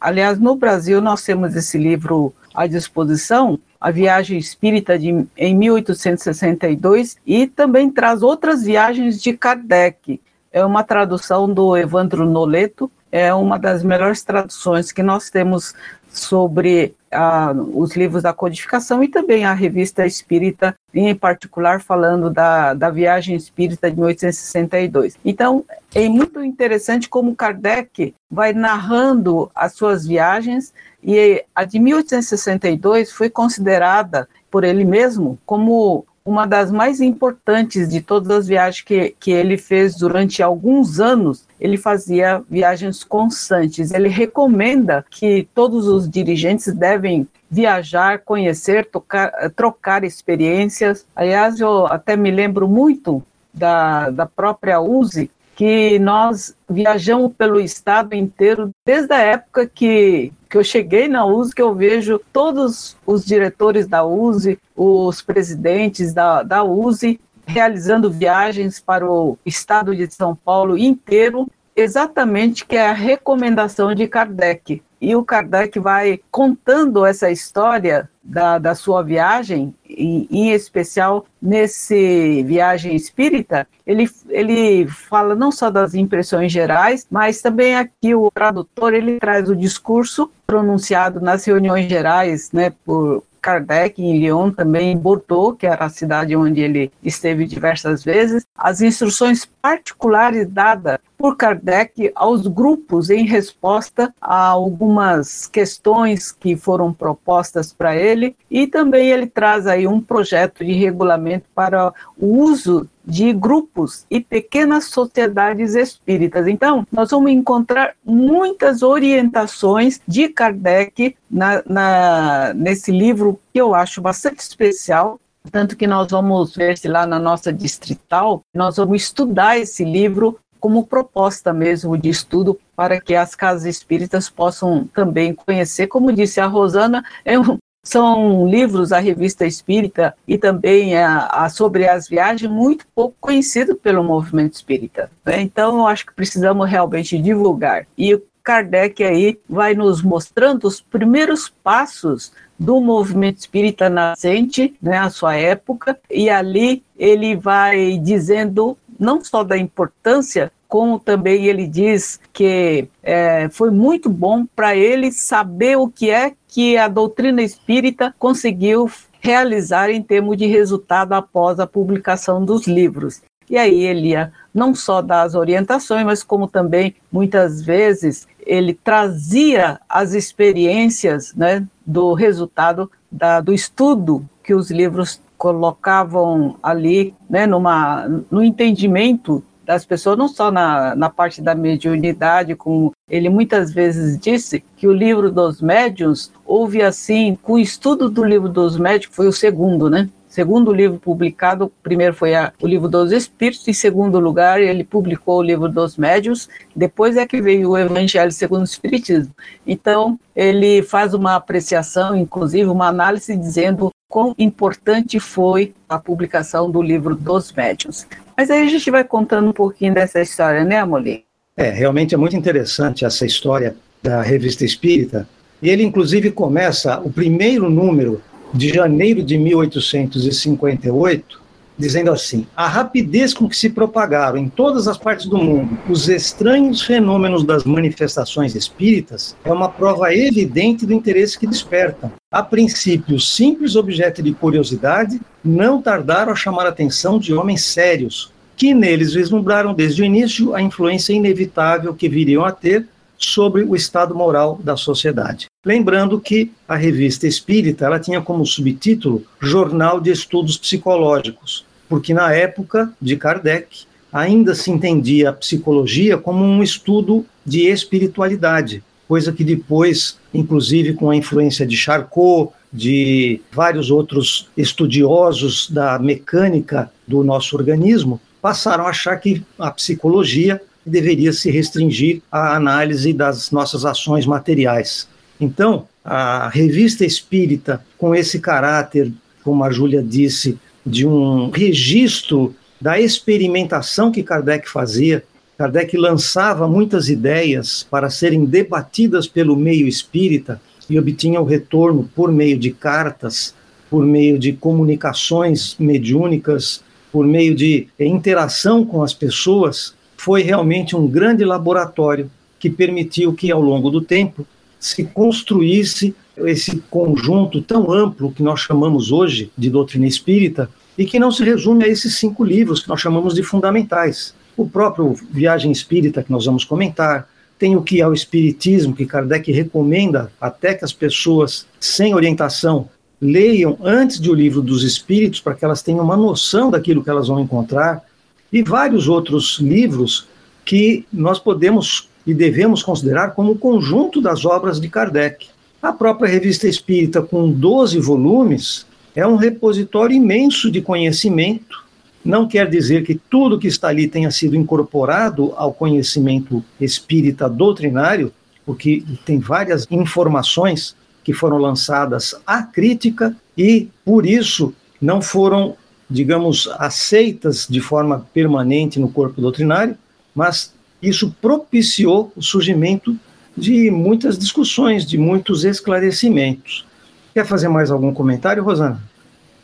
aliás, 0.00 0.38
no 0.38 0.54
Brasil 0.54 1.00
nós 1.00 1.24
temos 1.24 1.56
esse 1.56 1.76
livro 1.76 2.32
à 2.54 2.68
disposição, 2.68 3.58
a 3.80 3.90
Viagem 3.90 4.38
Espírita 4.38 4.96
de, 4.96 5.26
em 5.36 5.56
1862, 5.56 7.16
e 7.26 7.48
também 7.48 7.90
traz 7.90 8.22
outras 8.22 8.62
viagens 8.62 9.20
de 9.20 9.32
Kardec. 9.32 10.20
É 10.52 10.64
uma 10.64 10.84
tradução 10.84 11.52
do 11.52 11.76
Evandro 11.76 12.24
Noleto, 12.24 12.88
é 13.10 13.32
uma 13.34 13.58
das 13.58 13.82
melhores 13.82 14.22
traduções 14.22 14.92
que 14.92 15.02
nós 15.02 15.30
temos 15.30 15.74
sobre 16.12 16.94
ah, 17.10 17.52
os 17.74 17.94
livros 17.94 18.22
da 18.22 18.32
codificação 18.32 19.02
e 19.02 19.08
também 19.08 19.44
a 19.44 19.52
revista 19.52 20.06
espírita, 20.06 20.74
em 20.92 21.14
particular 21.14 21.80
falando 21.80 22.30
da, 22.30 22.74
da 22.74 22.90
viagem 22.90 23.36
espírita 23.36 23.90
de 23.90 23.96
1862. 23.96 25.16
Então, 25.24 25.64
é 25.94 26.08
muito 26.08 26.42
interessante 26.42 27.08
como 27.08 27.34
Kardec 27.34 28.14
vai 28.30 28.52
narrando 28.52 29.50
as 29.54 29.72
suas 29.72 30.06
viagens 30.06 30.72
e 31.02 31.44
a 31.54 31.64
de 31.64 31.78
1862 31.78 33.12
foi 33.12 33.30
considerada 33.30 34.28
por 34.50 34.64
ele 34.64 34.84
mesmo 34.84 35.38
como 35.46 36.04
uma 36.24 36.46
das 36.46 36.70
mais 36.70 37.00
importantes 37.00 37.88
de 37.88 38.00
todas 38.00 38.30
as 38.30 38.46
viagens 38.46 38.84
que, 38.84 39.14
que 39.18 39.30
ele 39.30 39.56
fez 39.56 39.96
durante 39.96 40.42
alguns 40.42 41.00
anos. 41.00 41.46
Ele 41.58 41.76
fazia 41.76 42.42
viagens 42.48 43.02
constantes. 43.02 43.90
Ele 43.90 44.08
recomenda 44.08 45.04
que 45.10 45.48
todos 45.54 45.86
os 45.86 46.08
dirigentes 46.08 46.72
devem 46.72 47.26
viajar, 47.50 48.20
conhecer, 48.20 48.86
tocar, 48.86 49.50
trocar 49.56 50.04
experiências. 50.04 51.04
Aliás, 51.16 51.58
eu 51.58 51.86
até 51.86 52.16
me 52.16 52.30
lembro 52.30 52.68
muito 52.68 53.22
da, 53.52 54.10
da 54.10 54.26
própria 54.26 54.80
USE, 54.80 55.30
que 55.60 55.98
nós 55.98 56.56
viajamos 56.66 57.34
pelo 57.36 57.60
estado 57.60 58.14
inteiro 58.14 58.70
desde 58.82 59.12
a 59.12 59.18
época 59.18 59.66
que, 59.66 60.32
que 60.48 60.56
eu 60.56 60.64
cheguei 60.64 61.06
na 61.06 61.26
USE, 61.26 61.54
que 61.54 61.60
eu 61.60 61.74
vejo 61.74 62.18
todos 62.32 62.96
os 63.04 63.26
diretores 63.26 63.86
da 63.86 64.02
USE, 64.02 64.58
os 64.74 65.20
presidentes 65.20 66.14
da, 66.14 66.42
da 66.42 66.64
USE 66.64 67.20
realizando 67.46 68.10
viagens 68.10 68.80
para 68.80 69.06
o 69.06 69.36
estado 69.44 69.94
de 69.94 70.10
São 70.10 70.34
Paulo 70.34 70.78
inteiro, 70.78 71.46
exatamente 71.76 72.64
que 72.64 72.76
é 72.76 72.88
a 72.88 72.94
recomendação 72.94 73.94
de 73.94 74.08
Kardec. 74.08 74.82
E 74.98 75.14
o 75.14 75.22
Kardec 75.22 75.78
vai 75.78 76.20
contando 76.30 77.04
essa 77.04 77.30
história 77.30 78.08
da, 78.30 78.58
da 78.58 78.76
sua 78.76 79.02
viagem, 79.02 79.74
e, 79.88 80.28
em 80.30 80.52
especial 80.52 81.26
nesse 81.42 82.44
Viagem 82.44 82.94
Espírita, 82.94 83.66
ele, 83.84 84.08
ele 84.28 84.86
fala 84.86 85.34
não 85.34 85.50
só 85.50 85.68
das 85.68 85.94
impressões 85.94 86.52
gerais, 86.52 87.06
mas 87.10 87.42
também 87.42 87.74
aqui 87.74 88.14
o 88.14 88.30
tradutor 88.30 88.94
ele 88.94 89.18
traz 89.18 89.48
o 89.48 89.56
discurso 89.56 90.30
pronunciado 90.46 91.20
nas 91.20 91.44
reuniões 91.44 91.88
gerais 91.88 92.52
né, 92.52 92.72
por 92.84 93.24
Kardec 93.42 94.00
em 94.00 94.18
Lyon, 94.18 94.52
também 94.52 94.92
em 94.92 94.96
Bordeaux, 94.96 95.56
que 95.58 95.66
era 95.66 95.86
a 95.86 95.90
cidade 95.90 96.36
onde 96.36 96.60
ele 96.60 96.92
esteve 97.02 97.46
diversas 97.46 98.04
vezes, 98.04 98.46
as 98.56 98.80
instruções 98.80 99.44
particulares 99.60 100.46
dadas 100.48 100.98
por 101.20 101.36
Kardec 101.36 102.10
aos 102.14 102.46
grupos 102.46 103.10
em 103.10 103.26
resposta 103.26 104.10
a 104.18 104.46
algumas 104.46 105.46
questões 105.46 106.32
que 106.32 106.56
foram 106.56 106.94
propostas 106.94 107.74
para 107.74 107.94
ele 107.94 108.34
e 108.50 108.66
também 108.66 109.10
ele 109.10 109.26
traz 109.26 109.66
aí 109.66 109.86
um 109.86 110.00
projeto 110.00 110.64
de 110.64 110.72
regulamento 110.72 111.44
para 111.54 111.92
o 112.16 112.42
uso 112.42 112.88
de 113.04 113.34
grupos 113.34 114.06
e 114.10 114.18
pequenas 114.18 114.84
sociedades 114.84 115.74
espíritas. 115.74 116.46
Então, 116.46 116.86
nós 116.90 117.10
vamos 117.10 117.30
encontrar 117.32 117.92
muitas 118.02 118.82
orientações 118.82 120.00
de 120.08 120.26
Kardec 120.26 121.14
na, 121.30 121.62
na, 121.66 122.54
nesse 122.54 122.90
livro 122.90 123.38
que 123.52 123.60
eu 123.60 123.74
acho 123.74 124.00
bastante 124.00 124.38
especial, 124.38 125.20
tanto 125.52 125.76
que 125.76 125.86
nós 125.86 126.10
vamos 126.10 126.56
ver 126.56 126.78
se 126.78 126.88
lá 126.88 127.06
na 127.06 127.18
nossa 127.18 127.52
distrital, 127.52 128.42
nós 128.54 128.78
vamos 128.78 129.02
estudar 129.02 129.58
esse 129.58 129.84
livro 129.84 130.38
como 130.60 130.86
proposta 130.86 131.52
mesmo 131.52 131.96
de 131.96 132.10
estudo 132.10 132.58
para 132.76 133.00
que 133.00 133.14
as 133.14 133.34
casas 133.34 133.64
espíritas 133.64 134.28
possam 134.28 134.88
também 134.94 135.34
conhecer. 135.34 135.86
Como 135.86 136.12
disse 136.12 136.40
a 136.40 136.46
Rosana, 136.46 137.02
é 137.24 137.38
um, 137.38 137.58
são 137.82 138.46
livros 138.46 138.90
da 138.90 138.98
revista 138.98 139.46
espírita 139.46 140.14
e 140.28 140.36
também 140.36 140.96
a, 140.96 141.26
a, 141.26 141.48
sobre 141.48 141.88
as 141.88 142.08
viagens 142.08 142.50
muito 142.50 142.86
pouco 142.94 143.16
conhecido 143.20 143.74
pelo 143.74 144.04
movimento 144.04 144.54
espírita. 144.54 145.10
Né? 145.24 145.40
Então, 145.40 145.78
eu 145.78 145.86
acho 145.86 146.06
que 146.06 146.14
precisamos 146.14 146.68
realmente 146.68 147.18
divulgar. 147.18 147.86
E 147.96 148.20
Kardec 148.42 149.02
aí 149.04 149.38
vai 149.48 149.74
nos 149.74 150.02
mostrando 150.02 150.64
os 150.64 150.80
primeiros 150.80 151.48
passos 151.48 152.32
do 152.58 152.80
movimento 152.80 153.38
espírita 153.38 153.88
nascente, 153.88 154.74
né, 154.82 154.98
a 154.98 155.08
sua 155.08 155.34
época, 155.34 155.98
e 156.10 156.28
ali 156.28 156.82
ele 156.98 157.34
vai 157.34 157.96
dizendo 157.96 158.76
não 159.00 159.24
só 159.24 159.42
da 159.42 159.56
importância, 159.56 160.52
como 160.68 161.00
também 161.00 161.46
ele 161.46 161.66
diz 161.66 162.20
que 162.32 162.86
é, 163.02 163.48
foi 163.48 163.70
muito 163.70 164.08
bom 164.08 164.46
para 164.54 164.76
ele 164.76 165.10
saber 165.10 165.76
o 165.76 165.88
que 165.88 166.10
é 166.10 166.34
que 166.46 166.76
a 166.76 166.86
doutrina 166.86 167.42
espírita 167.42 168.14
conseguiu 168.18 168.88
realizar 169.20 169.90
em 169.90 170.02
termos 170.02 170.36
de 170.36 170.46
resultado 170.46 171.14
após 171.14 171.58
a 171.58 171.66
publicação 171.66 172.44
dos 172.44 172.66
livros. 172.66 173.22
E 173.48 173.58
aí 173.58 173.82
ele 173.82 174.12
não 174.54 174.74
só 174.74 175.02
dar 175.02 175.22
as 175.22 175.34
orientações, 175.34 176.04
mas 176.04 176.22
como 176.22 176.46
também 176.46 176.94
muitas 177.10 177.60
vezes 177.60 178.28
ele 178.46 178.72
trazia 178.72 179.80
as 179.88 180.12
experiências 180.12 181.34
né, 181.34 181.66
do 181.84 182.12
resultado 182.12 182.90
da, 183.10 183.40
do 183.40 183.52
estudo 183.52 184.24
que 184.42 184.54
os 184.54 184.70
livros 184.70 185.20
colocavam 185.40 186.56
ali, 186.62 187.14
né, 187.28 187.46
numa, 187.46 188.06
no 188.30 188.44
entendimento 188.44 189.42
das 189.64 189.86
pessoas, 189.86 190.18
não 190.18 190.28
só 190.28 190.50
na, 190.50 190.94
na 190.94 191.08
parte 191.08 191.40
da 191.40 191.54
mediunidade, 191.54 192.54
como 192.54 192.92
ele 193.08 193.30
muitas 193.30 193.72
vezes 193.72 194.20
disse, 194.20 194.62
que 194.76 194.86
o 194.86 194.92
livro 194.92 195.32
dos 195.32 195.62
médiuns 195.62 196.30
houve 196.44 196.82
assim, 196.82 197.38
com 197.42 197.54
o 197.54 197.58
estudo 197.58 198.10
do 198.10 198.22
livro 198.22 198.50
dos 198.50 198.76
médiuns, 198.76 199.16
foi 199.16 199.28
o 199.28 199.32
segundo, 199.32 199.88
né? 199.88 200.10
Segundo 200.28 200.74
livro 200.74 200.98
publicado, 200.98 201.72
primeiro 201.82 202.12
foi 202.12 202.34
a, 202.34 202.52
o 202.60 202.66
livro 202.66 202.86
dos 202.86 203.10
Espíritos, 203.10 203.66
em 203.66 203.72
segundo 203.72 204.20
lugar, 204.20 204.60
ele 204.60 204.84
publicou 204.84 205.38
o 205.38 205.42
livro 205.42 205.70
dos 205.70 205.96
Médios, 205.96 206.50
depois 206.76 207.16
é 207.16 207.26
que 207.26 207.40
veio 207.40 207.70
o 207.70 207.78
Evangelho 207.78 208.30
segundo 208.30 208.60
o 208.60 208.64
Espiritismo. 208.64 209.34
Então, 209.66 210.20
ele 210.36 210.82
faz 210.82 211.14
uma 211.14 211.34
apreciação, 211.34 212.14
inclusive 212.14 212.68
uma 212.68 212.88
análise, 212.88 213.34
dizendo 213.34 213.90
quão 214.10 214.34
importante 214.36 215.20
foi 215.20 215.72
a 215.88 215.98
publicação 215.98 216.68
do 216.68 216.82
livro 216.82 217.14
dos 217.14 217.52
Médios. 217.52 218.06
Mas 218.36 218.50
aí 218.50 218.62
a 218.62 218.68
gente 218.68 218.90
vai 218.90 219.04
contando 219.04 219.48
um 219.48 219.52
pouquinho 219.52 219.94
dessa 219.94 220.20
história, 220.20 220.64
né, 220.64 220.78
Amolim? 220.78 221.22
É, 221.56 221.70
realmente 221.70 222.14
é 222.14 222.18
muito 222.18 222.36
interessante 222.36 223.04
essa 223.04 223.24
história 223.24 223.76
da 224.02 224.20
Revista 224.20 224.64
Espírita. 224.64 225.28
E 225.62 225.68
ele, 225.68 225.84
inclusive, 225.84 226.32
começa 226.32 226.98
o 227.00 227.12
primeiro 227.12 227.70
número 227.70 228.20
de 228.52 228.70
janeiro 228.70 229.22
de 229.22 229.38
1858, 229.38 231.40
dizendo 231.78 232.10
assim: 232.10 232.46
a 232.56 232.66
rapidez 232.66 233.32
com 233.32 233.48
que 233.48 233.56
se 233.56 233.70
propagaram 233.70 234.38
em 234.38 234.48
todas 234.48 234.88
as 234.88 234.98
partes 234.98 235.26
do 235.26 235.38
mundo 235.38 235.78
os 235.88 236.08
estranhos 236.08 236.82
fenômenos 236.82 237.44
das 237.44 237.62
manifestações 237.64 238.56
espíritas 238.56 239.36
é 239.44 239.52
uma 239.52 239.68
prova 239.68 240.12
evidente 240.14 240.84
do 240.84 240.92
interesse 240.92 241.38
que 241.38 241.46
despertam. 241.46 242.10
A 242.32 242.44
princípio, 242.44 243.18
simples 243.18 243.74
objeto 243.74 244.22
de 244.22 244.32
curiosidade, 244.32 245.20
não 245.44 245.82
tardaram 245.82 246.30
a 246.30 246.36
chamar 246.36 246.64
a 246.64 246.68
atenção 246.68 247.18
de 247.18 247.34
homens 247.34 247.64
sérios, 247.64 248.30
que 248.56 248.72
neles 248.72 249.14
vislumbraram 249.14 249.74
desde 249.74 250.00
o 250.00 250.04
início 250.04 250.54
a 250.54 250.62
influência 250.62 251.12
inevitável 251.12 251.92
que 251.92 252.08
viriam 252.08 252.44
a 252.44 252.52
ter 252.52 252.86
sobre 253.18 253.64
o 253.64 253.74
estado 253.74 254.14
moral 254.14 254.60
da 254.62 254.76
sociedade. 254.76 255.46
Lembrando 255.66 256.20
que 256.20 256.52
a 256.68 256.76
revista 256.76 257.26
Espírita 257.26 257.84
ela 257.84 257.98
tinha 257.98 258.22
como 258.22 258.46
subtítulo 258.46 259.24
Jornal 259.40 260.00
de 260.00 260.12
Estudos 260.12 260.56
Psicológicos, 260.56 261.66
porque 261.88 262.14
na 262.14 262.32
época 262.32 262.92
de 263.02 263.16
Kardec 263.16 263.86
ainda 264.12 264.54
se 264.54 264.70
entendia 264.70 265.30
a 265.30 265.32
psicologia 265.32 266.16
como 266.16 266.44
um 266.44 266.62
estudo 266.62 267.26
de 267.44 267.66
espiritualidade, 267.66 268.84
coisa 269.10 269.32
que 269.32 269.42
depois, 269.42 270.16
inclusive 270.32 270.94
com 270.94 271.10
a 271.10 271.16
influência 271.16 271.66
de 271.66 271.76
Charcot, 271.76 272.52
de 272.72 273.40
vários 273.50 273.90
outros 273.90 274.48
estudiosos 274.56 275.68
da 275.68 275.98
mecânica 275.98 276.92
do 277.08 277.24
nosso 277.24 277.56
organismo, 277.56 278.20
passaram 278.40 278.86
a 278.86 278.90
achar 278.90 279.16
que 279.16 279.42
a 279.58 279.68
psicologia 279.72 280.62
deveria 280.86 281.32
se 281.32 281.50
restringir 281.50 282.22
à 282.30 282.54
análise 282.54 283.12
das 283.12 283.50
nossas 283.50 283.84
ações 283.84 284.24
materiais. 284.26 285.08
Então, 285.40 285.88
a 286.04 286.48
revista 286.48 287.04
espírita, 287.04 287.84
com 287.98 288.14
esse 288.14 288.38
caráter, 288.38 289.12
como 289.42 289.64
a 289.64 289.72
Júlia 289.72 290.04
disse, 290.04 290.56
de 290.86 291.04
um 291.04 291.50
registro 291.50 292.54
da 292.80 293.00
experimentação 293.00 294.12
que 294.12 294.22
Kardec 294.22 294.70
fazia, 294.70 295.24
Kardec 295.60 295.94
lançava 295.94 296.66
muitas 296.66 297.10
ideias 297.10 297.86
para 297.90 298.08
serem 298.08 298.46
debatidas 298.46 299.26
pelo 299.26 299.54
meio 299.54 299.86
espírita 299.86 300.58
e 300.88 300.98
obtinha 300.98 301.38
o 301.38 301.44
retorno 301.44 302.08
por 302.16 302.32
meio 302.32 302.58
de 302.58 302.70
cartas, 302.70 303.54
por 303.90 304.02
meio 304.02 304.38
de 304.38 304.54
comunicações 304.54 305.76
mediúnicas, 305.78 306.82
por 307.12 307.26
meio 307.26 307.54
de 307.54 307.88
interação 307.98 308.86
com 308.86 309.02
as 309.02 309.12
pessoas 309.12 309.94
foi 310.16 310.40
realmente 310.40 310.96
um 310.96 311.06
grande 311.06 311.44
laboratório 311.44 312.30
que 312.58 312.70
permitiu 312.70 313.34
que, 313.34 313.52
ao 313.52 313.60
longo 313.60 313.90
do 313.90 314.00
tempo, 314.00 314.46
se 314.78 315.04
construísse 315.04 316.14
esse 316.38 316.82
conjunto 316.88 317.60
tão 317.60 317.92
amplo 317.92 318.32
que 318.32 318.42
nós 318.42 318.60
chamamos 318.60 319.12
hoje 319.12 319.52
de 319.58 319.68
doutrina 319.68 320.06
espírita 320.06 320.70
e 320.96 321.04
que 321.04 321.18
não 321.18 321.30
se 321.30 321.44
resume 321.44 321.84
a 321.84 321.88
esses 321.88 322.16
cinco 322.16 322.42
livros 322.42 322.80
que 322.80 322.88
nós 322.88 322.98
chamamos 323.02 323.34
de 323.34 323.42
fundamentais. 323.42 324.34
O 324.60 324.68
próprio 324.68 325.14
Viagem 325.30 325.72
Espírita, 325.72 326.22
que 326.22 326.30
nós 326.30 326.44
vamos 326.44 326.64
comentar, 326.64 327.26
tem 327.58 327.76
o 327.76 327.82
que 327.82 328.02
é 328.02 328.06
o 328.06 328.12
Espiritismo, 328.12 328.94
que 328.94 329.06
Kardec 329.06 329.50
recomenda 329.50 330.30
até 330.38 330.74
que 330.74 330.84
as 330.84 330.92
pessoas 330.92 331.66
sem 331.80 332.14
orientação 332.14 332.86
leiam 333.18 333.78
antes 333.82 334.20
de 334.20 334.30
o 334.30 334.34
livro 334.34 334.60
dos 334.60 334.84
Espíritos, 334.84 335.40
para 335.40 335.54
que 335.54 335.64
elas 335.64 335.80
tenham 335.80 336.04
uma 336.04 336.14
noção 336.14 336.70
daquilo 336.70 337.02
que 337.02 337.08
elas 337.08 337.28
vão 337.28 337.40
encontrar 337.40 338.04
e 338.52 338.62
vários 338.62 339.08
outros 339.08 339.58
livros 339.58 340.28
que 340.62 341.06
nós 341.10 341.38
podemos 341.38 342.10
e 342.26 342.34
devemos 342.34 342.82
considerar 342.82 343.30
como 343.30 343.52
o 343.52 343.58
conjunto 343.58 344.20
das 344.20 344.44
obras 344.44 344.78
de 344.78 344.90
Kardec. 344.90 345.46
A 345.80 345.90
própria 345.90 346.28
Revista 346.28 346.68
Espírita, 346.68 347.22
com 347.22 347.50
12 347.50 347.98
volumes, 347.98 348.84
é 349.16 349.26
um 349.26 349.36
repositório 349.36 350.14
imenso 350.14 350.70
de 350.70 350.82
conhecimento. 350.82 351.88
Não 352.24 352.46
quer 352.46 352.68
dizer 352.68 353.04
que 353.04 353.14
tudo 353.14 353.58
que 353.58 353.68
está 353.68 353.88
ali 353.88 354.06
tenha 354.06 354.30
sido 354.30 354.54
incorporado 354.54 355.52
ao 355.56 355.72
conhecimento 355.72 356.62
espírita 356.80 357.48
doutrinário, 357.48 358.32
porque 358.64 359.02
tem 359.24 359.38
várias 359.38 359.86
informações 359.90 360.94
que 361.24 361.32
foram 361.32 361.58
lançadas 361.58 362.34
à 362.46 362.62
crítica 362.62 363.34
e, 363.56 363.88
por 364.04 364.26
isso, 364.26 364.74
não 365.00 365.22
foram 365.22 365.76
digamos, 366.10 366.68
aceitas 366.78 367.66
de 367.70 367.80
forma 367.80 368.26
permanente 368.34 368.98
no 368.98 369.08
corpo 369.08 369.40
doutrinário, 369.40 369.96
mas 370.34 370.74
isso 371.00 371.34
propiciou 371.40 372.32
o 372.34 372.42
surgimento 372.42 373.16
de 373.56 373.90
muitas 373.90 374.36
discussões, 374.36 375.06
de 375.06 375.16
muitos 375.16 375.64
esclarecimentos. 375.64 376.84
Quer 377.32 377.46
fazer 377.46 377.68
mais 377.68 377.90
algum 377.90 378.12
comentário, 378.12 378.64
Rosana? 378.64 379.00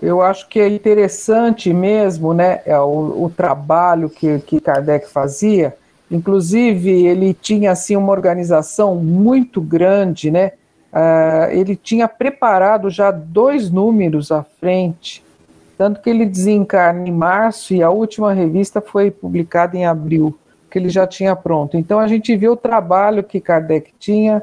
Eu 0.00 0.20
acho 0.20 0.48
que 0.48 0.61
é 0.61 0.68
interessante 0.68 1.72
mesmo, 1.72 2.35
né, 2.35 2.61
é 2.66 2.78
o, 2.78 3.24
o 3.24 3.32
trabalho 3.35 4.11
que, 4.11 4.38
que 4.40 4.61
Kardec 4.61 5.09
fazia. 5.09 5.74
Inclusive, 6.11 6.90
ele 6.90 7.35
tinha 7.35 7.72
assim 7.72 7.96
uma 7.96 8.12
organização 8.12 8.94
muito 8.94 9.61
grande, 9.61 10.30
né? 10.30 10.52
Uh, 10.92 11.50
ele 11.50 11.74
tinha 11.74 12.06
preparado 12.06 12.88
já 12.88 13.11
dois 13.11 13.70
números 13.70 14.30
à 14.30 14.42
frente 14.42 15.24
tanto 15.76 16.00
que 16.00 16.09
ele 16.09 16.24
desencarna 16.24 17.06
em 17.06 17.12
março 17.12 17.74
e 17.74 17.82
a 17.82 17.90
última 17.90 18.32
revista 18.32 18.80
foi 18.80 19.11
publicada 19.11 19.76
em 19.76 19.87
abril. 19.87 20.37
que 20.70 20.78
ele 20.78 20.88
já 20.88 21.06
tinha 21.06 21.35
pronto. 21.37 21.76
Então 21.76 21.98
a 21.98 22.09
gente 22.09 22.37
vê 22.37 22.48
o 22.48 22.56
trabalho 22.56 23.22
que 23.22 23.40
Kardec 23.40 23.92
tinha 23.98 24.42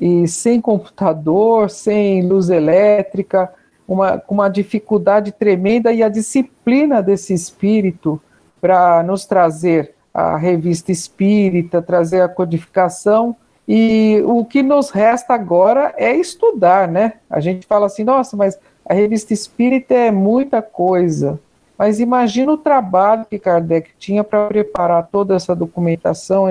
e 0.00 0.26
sem 0.28 0.60
computador, 0.60 1.68
sem 1.68 2.22
luz 2.26 2.48
elétrica, 2.48 3.52
uma, 3.88 4.22
uma 4.28 4.48
dificuldade 4.50 5.32
tremenda 5.32 5.90
e 5.90 6.02
a 6.02 6.10
disciplina 6.10 7.02
desse 7.02 7.32
espírito 7.32 8.20
para 8.60 9.02
nos 9.02 9.24
trazer 9.24 9.94
a 10.12 10.36
revista 10.36 10.92
espírita, 10.92 11.80
trazer 11.80 12.20
a 12.20 12.28
codificação. 12.28 13.34
E 13.66 14.22
o 14.26 14.44
que 14.44 14.62
nos 14.62 14.90
resta 14.90 15.32
agora 15.32 15.94
é 15.96 16.14
estudar, 16.14 16.86
né? 16.86 17.14
A 17.30 17.40
gente 17.40 17.66
fala 17.66 17.86
assim, 17.86 18.04
nossa, 18.04 18.36
mas 18.36 18.58
a 18.84 18.92
revista 18.92 19.32
espírita 19.32 19.94
é 19.94 20.10
muita 20.10 20.60
coisa. 20.60 21.40
Mas 21.76 22.00
imagina 22.00 22.52
o 22.52 22.58
trabalho 22.58 23.24
que 23.24 23.38
Kardec 23.38 23.90
tinha 23.98 24.24
para 24.24 24.48
preparar 24.48 25.08
toda 25.10 25.34
essa 25.34 25.54
documentação, 25.54 26.46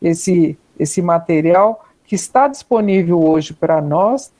esse, 0.00 0.58
esse 0.78 1.00
material 1.00 1.84
que 2.04 2.16
está 2.16 2.48
disponível 2.48 3.22
hoje 3.22 3.54
para 3.54 3.80
nós 3.80 4.32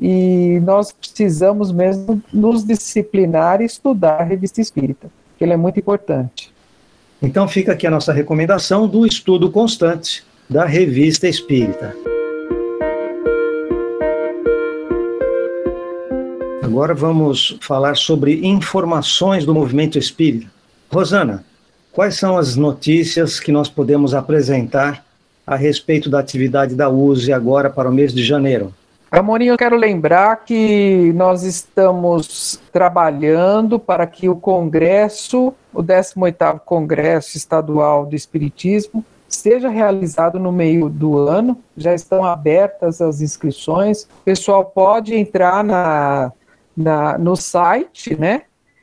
e 0.00 0.60
nós 0.62 0.92
precisamos 0.92 1.72
mesmo 1.72 2.22
nos 2.32 2.64
disciplinar 2.64 3.60
e 3.60 3.64
estudar 3.64 4.20
a 4.20 4.24
revista 4.24 4.60
espírita, 4.60 5.10
que 5.36 5.44
ele 5.44 5.52
é 5.52 5.56
muito 5.56 5.78
importante. 5.78 6.52
Então 7.20 7.48
fica 7.48 7.72
aqui 7.72 7.86
a 7.86 7.90
nossa 7.90 8.12
recomendação 8.12 8.86
do 8.86 9.04
estudo 9.04 9.50
constante 9.50 10.24
da 10.48 10.64
revista 10.64 11.26
espírita. 11.28 11.94
Agora 16.62 16.94
vamos 16.94 17.58
falar 17.60 17.96
sobre 17.96 18.46
informações 18.46 19.44
do 19.44 19.52
movimento 19.52 19.98
espírita. 19.98 20.46
Rosana, 20.90 21.44
quais 21.90 22.16
são 22.16 22.38
as 22.38 22.54
notícias 22.54 23.40
que 23.40 23.50
nós 23.50 23.68
podemos 23.68 24.14
apresentar 24.14 25.04
a 25.44 25.56
respeito 25.56 26.08
da 26.08 26.20
atividade 26.20 26.74
da 26.74 26.88
USE 26.88 27.32
agora 27.32 27.68
para 27.68 27.88
o 27.88 27.92
mês 27.92 28.14
de 28.14 28.22
janeiro? 28.22 28.72
Amorim, 29.10 29.46
eu 29.46 29.56
quero 29.56 29.74
lembrar 29.74 30.44
que 30.44 31.14
nós 31.14 31.42
estamos 31.42 32.60
trabalhando 32.70 33.78
para 33.78 34.06
que 34.06 34.28
o 34.28 34.36
Congresso, 34.36 35.54
o 35.72 35.82
18º 35.82 36.60
Congresso 36.60 37.38
Estadual 37.38 38.04
do 38.04 38.14
Espiritismo, 38.14 39.02
seja 39.26 39.70
realizado 39.70 40.38
no 40.38 40.52
meio 40.52 40.90
do 40.90 41.16
ano. 41.16 41.56
Já 41.74 41.94
estão 41.94 42.22
abertas 42.22 43.00
as 43.00 43.22
inscrições. 43.22 44.02
O 44.02 44.24
pessoal 44.26 44.66
pode 44.66 45.14
entrar 45.14 45.64
na, 45.64 46.30
na 46.76 47.16
no 47.16 47.34
site, 47.34 48.14
né? 48.14 48.42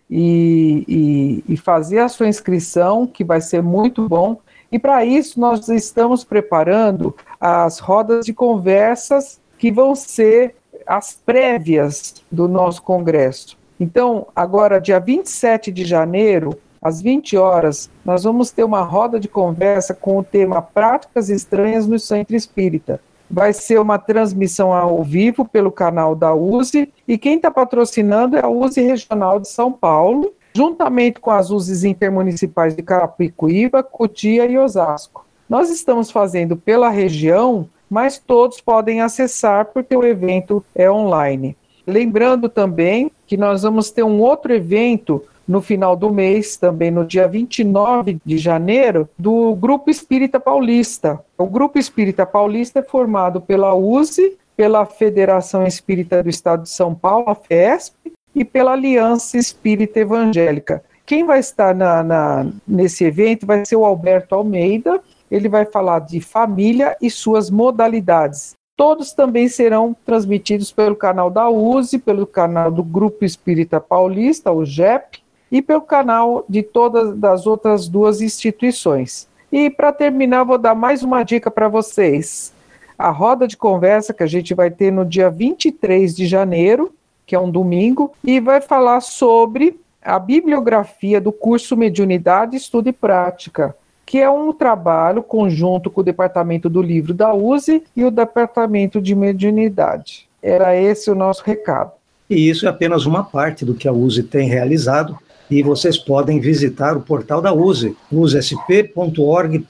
E, 0.10 1.44
e, 1.48 1.54
e 1.54 1.58
fazer 1.58 2.00
a 2.00 2.10
sua 2.10 2.28
inscrição, 2.28 3.06
que 3.06 3.24
vai 3.24 3.42
ser 3.42 3.62
muito 3.62 4.10
bom. 4.10 4.40
E 4.72 4.80
para 4.80 5.06
isso, 5.06 5.40
nós 5.40 5.70
estamos 5.70 6.24
preparando 6.24 7.16
as 7.40 7.78
rodas 7.78 8.26
de 8.26 8.34
conversas 8.34 9.40
que 9.66 9.72
vão 9.72 9.96
ser 9.96 10.54
as 10.86 11.20
prévias 11.26 12.24
do 12.32 12.48
nosso 12.48 12.84
congresso. 12.84 13.58
Então, 13.80 14.28
agora, 14.36 14.80
dia 14.80 15.00
27 15.00 15.72
de 15.72 15.84
janeiro, 15.84 16.56
às 16.80 17.02
20 17.02 17.36
horas, 17.36 17.90
nós 18.06 18.26
vamos 18.26 18.52
ter 18.52 18.64
uma 18.64 18.84
roda 18.84 19.20
de 19.20 19.28
conversa 19.28 19.96
com 19.96 20.20
o 20.20 20.24
tema 20.24 20.62
Práticas 20.62 21.32
Estranhas 21.32 21.88
no 21.88 21.98
Centro 21.98 22.36
Espírita. 22.36 23.02
Vai 23.28 23.54
ser 23.54 23.80
uma 23.80 23.98
transmissão 23.98 24.72
ao 24.72 25.04
vivo 25.04 25.44
pelo 25.44 25.72
canal 25.72 26.14
da 26.14 26.32
USE 26.32 26.94
e 27.08 27.18
quem 27.18 27.38
está 27.38 27.50
patrocinando 27.50 28.38
é 28.38 28.42
a 28.42 28.48
USE 28.48 28.82
Regional 28.82 29.40
de 29.40 29.48
São 29.48 29.72
Paulo, 29.72 30.32
juntamente 30.54 31.20
com 31.20 31.32
as 31.32 31.50
USEs 31.50 31.84
intermunicipais 31.84 32.76
de 32.76 32.84
Carapicuíba, 32.84 33.82
Cotia 33.82 34.46
e 34.46 34.60
Osasco. 34.60 35.26
Nós 35.50 35.72
estamos 35.72 36.12
fazendo 36.12 36.56
pela 36.56 36.90
região 36.90 37.68
mas 37.90 38.18
todos 38.18 38.62
podem 38.62 39.02
acessar 39.02 39.66
porque 39.66 39.96
o 39.96 40.04
evento 40.04 40.64
é 40.74 40.90
online. 40.90 41.56
Lembrando 41.86 42.50
também 42.50 43.12
que 43.28 43.38
nós 43.38 43.64
vamos 43.64 43.92
ter 43.92 44.04
um 44.04 44.20
outro 44.20 44.54
evento 44.54 45.24
no 45.48 45.62
final 45.62 45.96
do 45.96 46.12
mês, 46.12 46.58
também 46.58 46.90
no 46.90 47.06
dia 47.06 47.28
29 47.28 48.18
de 48.26 48.38
janeiro, 48.38 49.08
do 49.18 49.54
Grupo 49.56 49.92
Espírita 49.92 50.40
Paulista. 50.40 51.24
O 51.38 51.46
Grupo 51.46 51.78
Espírita 51.78 52.26
Paulista 52.26 52.80
é 52.80 52.84
formado 52.84 53.40
pela 53.40 53.76
USE, 53.76 54.38
pela 54.58 54.86
Federação 54.86 55.68
Espírita 55.68 56.24
do 56.24 56.30
Estado 56.30 56.64
de 56.64 56.70
São 56.70 56.96
Paulo, 56.96 57.30
a 57.30 57.36
FESP, 57.36 58.14
e 58.34 58.44
pela 58.44 58.74
Aliança 58.74 59.38
Espírita 59.38 60.00
Evangélica. 60.00 60.84
Quem 61.06 61.24
vai 61.24 61.40
estar 61.40 61.76
na, 61.76 62.04
na, 62.04 62.48
nesse 62.68 63.06
evento 63.06 63.46
vai 63.46 63.64
ser 63.66 63.76
o 63.76 63.86
Alberto 63.86 64.34
Almeida, 64.34 65.00
ele 65.30 65.50
vai 65.50 65.66
falar 65.66 66.00
de 66.00 66.20
família 66.22 66.96
e 67.02 67.10
suas 67.10 67.50
modalidades. 67.50 68.54
Todos 68.78 69.14
também 69.14 69.48
serão 69.48 69.96
transmitidos 70.06 70.72
pelo 70.72 70.96
canal 70.96 71.30
da 71.30 71.50
USE, 71.50 71.98
pelo 71.98 72.28
canal 72.28 72.70
do 72.70 72.84
Grupo 72.84 73.24
Espírita 73.24 73.80
Paulista, 73.80 74.52
o 74.52 74.66
GEP, 74.66 75.24
e 75.50 75.62
pelo 75.62 75.82
canal 75.82 76.44
de 76.50 76.62
todas 76.62 77.24
as 77.24 77.48
outras 77.48 77.88
duas 77.88 78.22
instituições. 78.22 79.30
E 79.52 79.70
para 79.70 79.94
terminar, 79.94 80.44
vou 80.44 80.58
dar 80.58 80.76
mais 80.76 81.04
uma 81.04 81.24
dica 81.24 81.50
para 81.50 81.70
vocês. 81.70 82.54
A 82.98 83.10
roda 83.10 83.48
de 83.48 83.56
conversa 83.56 84.14
que 84.14 84.24
a 84.24 84.28
gente 84.28 84.54
vai 84.54 84.70
ter 84.70 84.92
no 84.92 85.06
dia 85.06 85.30
23 85.30 86.14
de 86.14 86.28
janeiro, 86.28 86.94
que 87.26 87.36
é 87.36 87.40
um 87.40 87.50
domingo, 87.50 88.12
e 88.24 88.40
vai 88.42 88.60
falar 88.60 89.00
sobre 89.00 89.80
a 90.02 90.20
bibliografia 90.20 91.22
do 91.22 91.32
curso 91.32 91.78
Mediunidade, 91.78 92.58
Estudo 92.58 92.90
e 92.90 92.94
Prática 92.94 93.76
que 94.06 94.20
é 94.20 94.30
um 94.30 94.54
trabalho 94.54 95.24
conjunto 95.24 95.90
com 95.90 96.02
o 96.02 96.04
Departamento 96.04 96.70
do 96.70 96.82
Livro 96.82 97.14
da 97.14 97.34
USE 97.34 97.84
e 97.96 98.04
o 98.04 98.12
Departamento 98.12 99.02
de 99.02 99.16
Mediunidade. 99.16 100.28
Era 100.42 100.76
esse 100.76 101.10
o 101.10 101.16
nosso 101.16 101.44
recado. 101.44 101.92
E 102.30 102.50
isso 102.50 102.66
é 102.66 102.70
apenas 102.70 103.06
uma 103.06 103.24
parte 103.24 103.66
do 103.66 103.74
que 103.74 103.88
a 103.88 103.92
USE 103.92 104.24
tem 104.24 104.48
realizado, 104.48 105.18
e 105.50 105.62
vocês 105.62 105.98
podem 105.98 106.40
visitar 106.40 106.98
o 106.98 107.02
portal 107.02 107.42
da 107.42 107.54
USE, 107.54 107.96
usesp.org.br. 108.12 109.66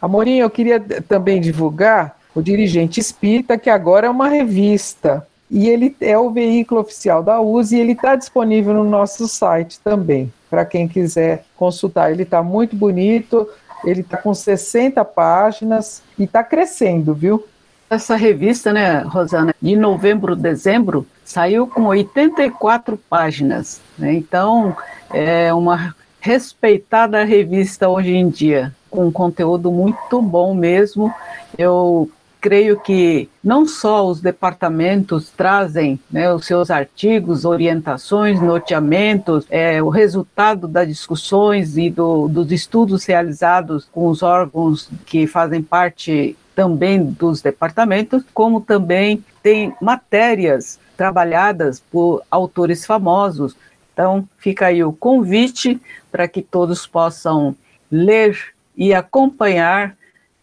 Amorim, 0.00 0.36
eu 0.38 0.50
queria 0.50 0.78
também 0.78 1.40
divulgar 1.40 2.16
o 2.34 2.42
Dirigente 2.42 3.00
Espírita, 3.00 3.58
que 3.58 3.70
agora 3.70 4.06
é 4.06 4.10
uma 4.10 4.28
revista, 4.28 5.26
e 5.50 5.68
ele 5.68 5.96
é 6.00 6.18
o 6.18 6.30
veículo 6.30 6.80
oficial 6.80 7.22
da 7.22 7.40
USE 7.40 7.76
e 7.76 7.80
ele 7.80 7.92
está 7.92 8.14
disponível 8.14 8.74
no 8.74 8.84
nosso 8.84 9.26
site 9.26 9.80
também 9.80 10.32
para 10.50 10.64
quem 10.64 10.88
quiser 10.88 11.44
consultar. 11.56 12.10
Ele 12.10 12.22
está 12.22 12.42
muito 12.42 12.74
bonito, 12.74 13.48
ele 13.84 14.00
está 14.00 14.16
com 14.16 14.34
60 14.34 15.04
páginas 15.04 16.02
e 16.18 16.24
está 16.24 16.42
crescendo, 16.42 17.14
viu? 17.14 17.44
Essa 17.90 18.16
revista, 18.16 18.72
né, 18.72 19.00
Rosana, 19.00 19.54
de 19.60 19.74
novembro, 19.74 20.36
dezembro, 20.36 21.06
saiu 21.24 21.66
com 21.66 21.84
84 21.86 22.98
páginas. 23.08 23.80
Né? 23.98 24.12
Então, 24.12 24.76
é 25.10 25.52
uma 25.54 25.94
respeitada 26.20 27.24
revista 27.24 27.88
hoje 27.88 28.14
em 28.14 28.28
dia, 28.28 28.74
com 28.90 29.10
conteúdo 29.10 29.70
muito 29.72 30.20
bom 30.20 30.54
mesmo. 30.54 31.12
Eu 31.56 32.10
creio 32.40 32.80
que 32.80 33.28
não 33.42 33.66
só 33.66 34.06
os 34.06 34.20
departamentos 34.20 35.30
trazem 35.30 35.98
né, 36.10 36.32
os 36.32 36.46
seus 36.46 36.70
artigos, 36.70 37.44
orientações, 37.44 38.40
noteamentos, 38.40 39.46
é, 39.50 39.82
o 39.82 39.88
resultado 39.88 40.68
das 40.68 40.88
discussões 40.88 41.76
e 41.76 41.90
do, 41.90 42.28
dos 42.28 42.52
estudos 42.52 43.04
realizados 43.04 43.88
com 43.90 44.08
os 44.08 44.22
órgãos 44.22 44.88
que 45.06 45.26
fazem 45.26 45.62
parte 45.62 46.36
também 46.54 47.04
dos 47.04 47.40
departamentos, 47.40 48.24
como 48.34 48.60
também 48.60 49.24
tem 49.42 49.74
matérias 49.80 50.78
trabalhadas 50.96 51.80
por 51.80 52.22
autores 52.30 52.84
famosos. 52.84 53.56
Então, 53.92 54.28
fica 54.38 54.66
aí 54.66 54.82
o 54.82 54.92
convite 54.92 55.80
para 56.10 56.26
que 56.26 56.42
todos 56.42 56.86
possam 56.86 57.54
ler 57.90 58.36
e 58.76 58.94
acompanhar 58.94 59.97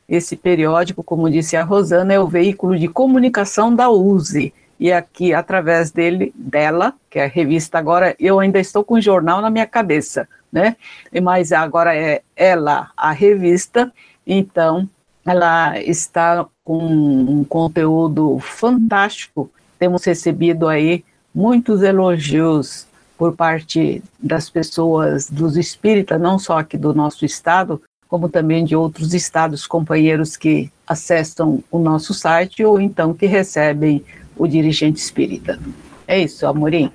esse 0.08 0.36
periódico, 0.36 1.04
como 1.04 1.30
disse 1.30 1.56
a 1.56 1.64
Rosana, 1.64 2.14
é 2.14 2.20
o 2.20 2.28
veículo 2.28 2.78
de 2.78 2.88
comunicação 2.88 3.76
da 3.76 3.90
USE. 3.90 4.54
E 4.80 4.92
aqui, 4.92 5.34
através 5.34 5.90
dele, 5.90 6.34
dela, 6.36 6.94
que 7.10 7.18
é 7.18 7.26
a 7.26 7.30
revista 7.30 7.78
agora, 7.78 8.16
eu 8.20 8.40
ainda 8.40 8.60
estou 8.60 8.84
com 8.84 8.96
o 8.96 9.02
jornal 9.02 9.42
na 9.42 9.50
minha 9.50 9.66
cabeça, 9.66 10.28
né? 10.52 10.76
Mas 11.24 11.52
agora 11.52 11.96
é 11.96 12.22
ela, 12.36 12.92
a 12.96 13.12
revista, 13.12 13.92
então 14.28 14.88
ela 15.26 15.80
está 15.80 16.46
com 16.64 16.78
um 16.78 17.44
conteúdo 17.44 18.38
fantástico. 18.40 19.50
Temos 19.80 20.04
recebido 20.04 20.68
aí 20.68 21.04
muitos 21.34 21.82
elogios 21.82 22.86
por 23.18 23.36
parte 23.36 24.04
das 24.20 24.50
pessoas, 24.50 25.30
dos 25.30 25.56
espíritas, 25.56 26.20
não 26.20 26.38
só 26.38 26.60
aqui 26.60 26.78
do 26.78 26.94
nosso 26.94 27.26
estado, 27.26 27.82
como 28.16 28.30
também 28.30 28.64
de 28.64 28.78
outros 28.78 29.14
estados 29.14 29.68
companheiros 29.68 30.38
que 30.38 30.72
acessam 30.88 31.62
o 31.70 31.78
nosso 31.78 32.14
site 32.14 32.64
ou 32.64 32.80
então 32.80 33.14
que 33.14 33.26
recebem 33.26 34.02
o 34.38 34.48
dirigente 34.48 35.02
espírita. 35.02 35.60
É 36.08 36.18
isso, 36.18 36.48
Amorim. 36.48 36.90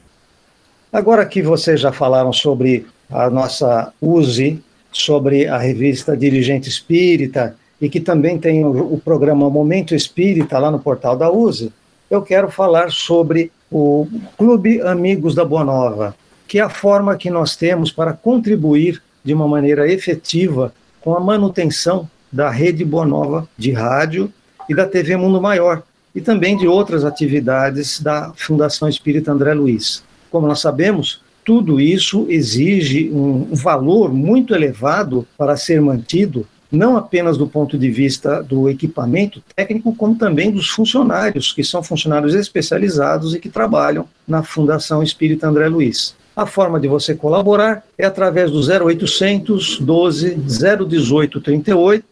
Agora 0.91 1.27
que 1.27 1.43
vocês 1.43 1.79
já 1.79 1.93
falaram 1.93 2.33
sobre 2.33 2.87
a 3.11 3.29
nossa 3.29 3.93
USE, 4.01 4.63
sobre 4.91 5.47
a 5.47 5.59
revista 5.59 6.17
Dirigente 6.17 6.71
Espírita 6.71 7.55
e 7.79 7.91
que 7.91 8.01
também 8.01 8.39
tem 8.39 8.65
o, 8.65 8.99
programa 9.05 9.51
Momento 9.51 9.95
Espírita 9.95 10.59
lá 10.59 10.71
no 10.71 10.79
portal 10.79 11.19
da 11.19 11.31
USE, 11.31 11.71
eu 12.11 12.23
quero 12.23 12.51
falar 12.51 12.91
sobre 12.91 13.53
o 13.71 14.09
Clube 14.39 14.81
Amigos 14.81 15.35
da 15.35 15.45
Boa 15.45 15.65
Nova, 15.65 16.17
que 16.49 16.59
é 16.59 16.63
a 16.63 16.71
forma 16.71 17.15
que 17.15 17.29
nós 17.29 17.57
temos 17.57 17.93
para 17.93 18.15
contribuir 18.15 19.03
de 19.23 19.35
uma 19.35 19.47
maneira 19.47 19.87
efetiva 19.87 20.73
com 21.01 21.15
a 21.15 21.21
manutenção 21.21 22.09
da 22.31 22.51
Rede 22.51 22.85
Boa 22.85 23.07
Nova 23.07 23.49
de 23.57 23.73
rádio 23.73 24.33
e 24.69 24.75
da 24.75 24.87
TV 24.87 25.17
Mundo 25.17 25.41
Maior, 25.41 25.83
e 26.15 26.21
também 26.21 26.57
de 26.57 26.67
outras 26.67 27.05
atividades 27.05 28.01
da 28.01 28.33
Fundação 28.37 28.89
Espírita 28.89 29.33
André 29.33 29.55
Luiz. 29.55 30.03
Como 30.31 30.47
nós 30.47 30.61
sabemos, 30.61 31.23
tudo 31.45 31.81
isso 31.81 32.27
exige 32.29 33.11
um 33.13 33.55
valor 33.55 34.13
muito 34.13 34.55
elevado 34.55 35.27
para 35.37 35.57
ser 35.57 35.81
mantido, 35.81 36.47
não 36.71 36.97
apenas 36.97 37.37
do 37.37 37.49
ponto 37.49 37.77
de 37.77 37.91
vista 37.91 38.43
do 38.43 38.69
equipamento 38.69 39.43
técnico, 39.57 39.95
como 39.95 40.15
também 40.15 40.51
dos 40.51 40.69
funcionários, 40.69 41.53
que 41.53 41.65
são 41.65 41.83
funcionários 41.83 42.35
especializados 42.35 43.35
e 43.35 43.41
que 43.41 43.49
trabalham 43.49 44.07
na 44.27 44.43
Fundação 44.43 45.03
Espírita 45.03 45.49
André 45.49 45.69
Luiz. 45.69 46.15
A 46.41 46.47
forma 46.47 46.81
de 46.81 46.89
você 46.89 47.15
colaborar 47.15 47.85
é 47.99 48.07
através 48.07 48.51
do 48.51 48.61
0800 48.61 49.79
12 49.79 50.37
018 50.37 51.39
38, 51.39 52.03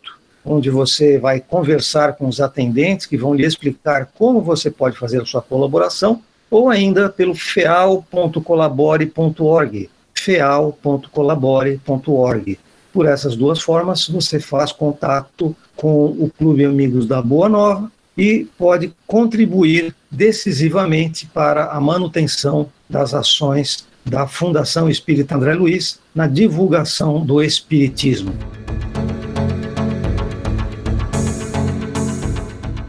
onde 0.44 0.68
você 0.68 1.18
vai 1.18 1.40
conversar 1.40 2.14
com 2.14 2.28
os 2.28 2.38
atendentes 2.38 3.06
que 3.06 3.16
vão 3.16 3.32
lhe 3.32 3.46
explicar 3.46 4.10
como 4.18 4.42
você 4.42 4.70
pode 4.70 4.98
fazer 4.98 5.22
a 5.22 5.24
sua 5.24 5.40
colaboração, 5.40 6.20
ou 6.50 6.68
ainda 6.68 7.08
pelo 7.08 7.34
feal.colabore.org, 7.34 9.90
feal.colabore.org. 10.12 12.58
Por 12.92 13.06
essas 13.06 13.34
duas 13.34 13.62
formas, 13.62 14.08
você 14.08 14.38
faz 14.38 14.72
contato 14.72 15.56
com 15.74 16.04
o 16.04 16.30
Clube 16.36 16.66
Amigos 16.66 17.06
da 17.06 17.22
Boa 17.22 17.48
Nova 17.48 17.90
e 18.14 18.46
pode 18.58 18.92
contribuir 19.06 19.94
decisivamente 20.10 21.24
para 21.24 21.70
a 21.70 21.80
manutenção 21.80 22.68
das 22.90 23.14
ações 23.14 23.87
da 24.04 24.26
Fundação 24.26 24.88
Espírita 24.88 25.36
André 25.36 25.54
Luiz 25.54 25.98
na 26.14 26.26
divulgação 26.26 27.24
do 27.24 27.42
Espiritismo. 27.42 28.32